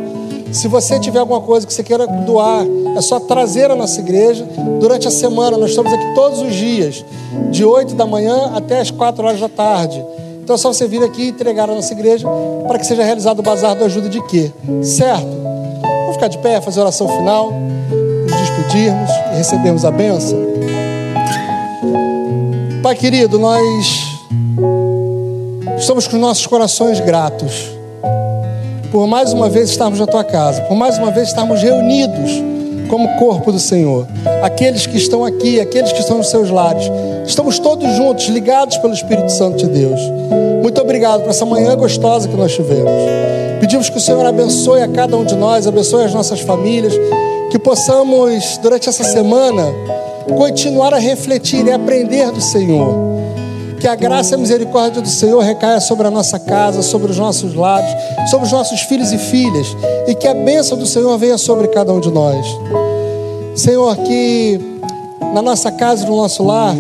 Se 0.53 0.69
você 0.69 0.99
tiver 0.99 1.19
alguma 1.19 1.41
coisa 1.41 1.67
que 1.67 1.75
você 1.75 1.83
queira 1.83 2.07
doar, 2.07 2.65
é 2.97 3.01
só 3.01 3.19
trazer 3.19 3.71
à 3.71 3.75
nossa 3.77 4.01
igreja. 4.01 4.47
Durante 4.81 5.09
a 5.09 5.11
semana, 5.11 5.57
nós 5.59 5.71
estamos 5.71 5.93
aqui 5.93 6.15
todos 6.15 6.41
os 6.41 6.55
dias, 6.55 7.05
de 7.51 7.65
8 7.65 7.95
da 7.95 8.07
manhã 8.07 8.53
até 8.55 8.81
as 8.81 8.91
4 8.91 9.27
horas 9.27 9.41
da 9.41 9.49
tarde. 9.49 10.03
Então 10.43 10.55
é 10.55 10.59
só 10.59 10.73
você 10.73 10.87
vir 10.87 11.03
aqui 11.03 11.23
e 11.23 11.29
entregar 11.31 11.69
à 11.69 11.75
nossa 11.75 11.93
igreja 11.93 12.27
para 12.69 12.79
que 12.79 12.87
seja 12.87 13.03
realizado 13.03 13.41
o 13.41 13.43
bazar 13.43 13.75
do 13.77 13.85
ajuda 13.85 14.09
de 14.09 14.23
quê? 14.29 14.53
Certo? 14.81 15.27
Vamos 15.83 16.15
ficar 16.15 16.29
de 16.29 16.39
pé, 16.39 16.61
fazer 16.61 16.81
oração 16.81 17.09
final 17.09 17.53
despedirmos 18.57 19.11
e 19.33 19.37
recebermos 19.37 19.85
a 19.85 19.91
benção. 19.91 20.39
Pai 22.83 22.95
querido, 22.95 23.39
nós 23.39 24.19
estamos 25.79 26.07
com 26.09 26.17
nossos 26.17 26.47
corações 26.47 27.01
gratos 27.01 27.77
por 28.91 29.07
mais 29.07 29.33
uma 29.33 29.49
vez 29.49 29.69
estarmos 29.69 29.99
na 29.99 30.07
tua 30.07 30.25
casa, 30.25 30.63
por 30.63 30.77
mais 30.77 30.97
uma 30.97 31.11
vez 31.11 31.29
estarmos 31.29 31.61
reunidos 31.61 32.31
como 32.89 33.19
corpo 33.19 33.51
do 33.51 33.59
Senhor. 33.59 34.07
Aqueles 34.43 34.87
que 34.87 34.97
estão 34.97 35.25
aqui, 35.25 35.61
aqueles 35.61 35.93
que 35.93 36.01
estão 36.01 36.19
nos 36.19 36.31
seus 36.31 36.51
lares, 36.51 36.85
estamos 37.27 37.59
todos 37.59 37.91
juntos, 37.97 38.27
ligados 38.27 38.77
pelo 38.79 38.95
Espírito 38.95 39.31
Santo 39.31 39.59
de 39.59 39.67
Deus. 39.67 40.01
Muito 40.63 40.81
obrigado 40.81 41.23
por 41.23 41.31
essa 41.31 41.45
manhã 41.45 41.77
gostosa 41.77 42.29
que 42.29 42.37
nós 42.37 42.55
tivemos. 42.55 42.91
Pedimos 43.61 43.91
que 43.91 43.99
o 43.99 44.01
Senhor 44.01 44.25
abençoe 44.25 44.83
a 44.83 44.89
cada 44.89 45.17
um 45.17 45.25
de 45.25 45.35
nós, 45.35 45.67
abençoe 45.67 46.05
as 46.05 46.15
nossas 46.15 46.41
famílias, 46.41 46.95
que 47.51 47.59
possamos, 47.59 48.59
durante 48.59 48.89
essa 48.89 49.05
semana, 49.05 49.65
continuar 50.37 50.93
a 50.93 50.99
refletir 50.99 51.67
e 51.67 51.73
aprender 51.73 52.31
do 52.33 52.41
Senhor. 52.41 53.07
Que 53.79 53.87
a 53.87 53.95
graça 53.95 54.33
e 54.33 54.35
a 54.35 54.39
misericórdia 54.39 55.03
do 55.03 55.09
Senhor 55.09 55.43
recaia 55.43 55.81
sobre 55.81 56.07
a 56.07 56.11
nossa 56.11 56.39
casa, 56.39 56.83
sobre 56.83 57.11
os 57.11 57.19
nossos 57.19 57.55
lares, 57.55 57.91
sobre 58.31 58.47
os 58.47 58.53
nossos 58.53 58.81
filhos 58.83 59.13
e 59.13 59.19
filhas, 59.19 59.67
e 60.09 60.15
que 60.15 60.27
a 60.27 60.35
bênção 60.35 60.77
do 60.77 60.87
Senhor 60.87 61.17
venha 61.19 61.39
sobre 61.39 61.69
cada 61.69 61.93
um 61.93 62.01
de 62.01 62.11
nós. 62.11 62.45
Senhor, 63.55 63.95
que 63.99 64.61
na 65.33 65.43
nossa 65.43 65.71
casa 65.71 66.07
no 66.07 66.17
nosso 66.17 66.43
lar, 66.43 66.75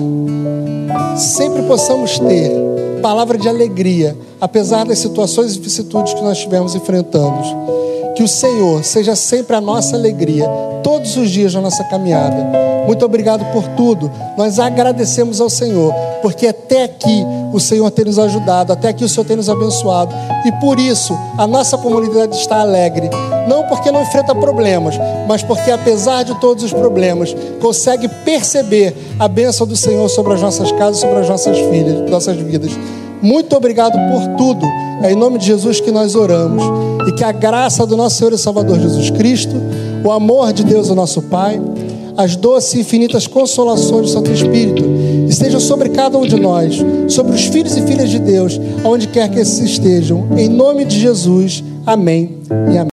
sempre 1.16 1.62
possamos 1.62 2.18
ter 2.18 2.50
palavra 3.02 3.38
de 3.38 3.48
alegria, 3.48 4.16
apesar 4.40 4.84
das 4.84 4.98
situações 4.98 5.54
e 5.54 5.58
vicissitudes 5.60 6.14
que 6.14 6.22
nós 6.22 6.38
estivermos 6.38 6.74
enfrentando 6.74 7.66
Que 8.16 8.22
o 8.22 8.28
Senhor 8.28 8.82
seja 8.82 9.14
sempre 9.14 9.54
a 9.54 9.60
nossa 9.60 9.94
alegria, 9.94 10.46
todos 10.82 11.16
os 11.16 11.30
dias 11.30 11.52
da 11.52 11.60
nossa 11.60 11.84
caminhada. 11.84 12.66
Muito 12.86 13.04
obrigado 13.04 13.44
por 13.52 13.66
tudo. 13.76 14.10
Nós 14.38 14.58
agradecemos 14.58 15.40
ao 15.40 15.50
Senhor, 15.50 15.92
porque 16.22 16.46
até 16.46 16.84
aqui 16.84 17.24
o 17.52 17.58
Senhor 17.58 17.90
tem 17.90 18.04
nos 18.04 18.18
ajudado, 18.18 18.72
até 18.72 18.88
aqui 18.88 19.04
o 19.04 19.08
Senhor 19.08 19.26
tem 19.26 19.36
nos 19.36 19.50
abençoado. 19.50 20.14
E 20.44 20.52
por 20.60 20.78
isso 20.78 21.12
a 21.36 21.46
nossa 21.46 21.76
comunidade 21.76 22.36
está 22.36 22.60
alegre. 22.60 23.10
Não 23.48 23.64
porque 23.64 23.90
não 23.90 24.02
enfrenta 24.02 24.34
problemas, 24.34 24.94
mas 25.26 25.42
porque 25.42 25.70
apesar 25.70 26.22
de 26.22 26.34
todos 26.40 26.62
os 26.62 26.72
problemas, 26.72 27.34
consegue 27.60 28.08
perceber 28.24 28.96
a 29.18 29.26
bênção 29.26 29.66
do 29.66 29.76
Senhor 29.76 30.08
sobre 30.08 30.34
as 30.34 30.40
nossas 30.40 30.70
casas, 30.72 31.00
sobre 31.00 31.18
as 31.18 31.28
nossas 31.28 31.58
filhas, 31.58 32.08
nossas 32.08 32.36
vidas. 32.36 32.70
Muito 33.22 33.56
obrigado 33.56 33.92
por 34.10 34.36
tudo. 34.36 34.66
É 35.02 35.12
em 35.12 35.16
nome 35.16 35.38
de 35.38 35.46
Jesus 35.46 35.80
que 35.80 35.90
nós 35.90 36.14
oramos. 36.14 36.62
E 37.08 37.12
que 37.12 37.24
a 37.24 37.32
graça 37.32 37.86
do 37.86 37.96
nosso 37.96 38.16
Senhor 38.16 38.32
e 38.32 38.38
Salvador 38.38 38.78
Jesus 38.78 39.10
Cristo, 39.10 39.54
o 40.04 40.10
amor 40.10 40.52
de 40.52 40.64
Deus, 40.64 40.90
o 40.90 40.94
nosso 40.94 41.22
Pai, 41.22 41.60
as 42.16 42.34
doces 42.34 42.74
e 42.74 42.80
infinitas 42.80 43.26
consolações 43.26 44.02
do 44.02 44.08
Santo 44.08 44.30
Espírito 44.30 44.82
estejam 45.28 45.60
sobre 45.60 45.90
cada 45.90 46.16
um 46.16 46.26
de 46.26 46.36
nós, 46.36 46.82
sobre 47.08 47.34
os 47.34 47.44
filhos 47.44 47.76
e 47.76 47.82
filhas 47.82 48.08
de 48.08 48.18
Deus, 48.18 48.58
aonde 48.84 49.08
quer 49.08 49.28
que 49.28 49.38
esses 49.38 49.58
estejam. 49.58 50.26
Em 50.36 50.48
nome 50.48 50.84
de 50.84 50.98
Jesus. 50.98 51.62
Amém 51.84 52.38
e 52.72 52.78
amém. 52.78 52.84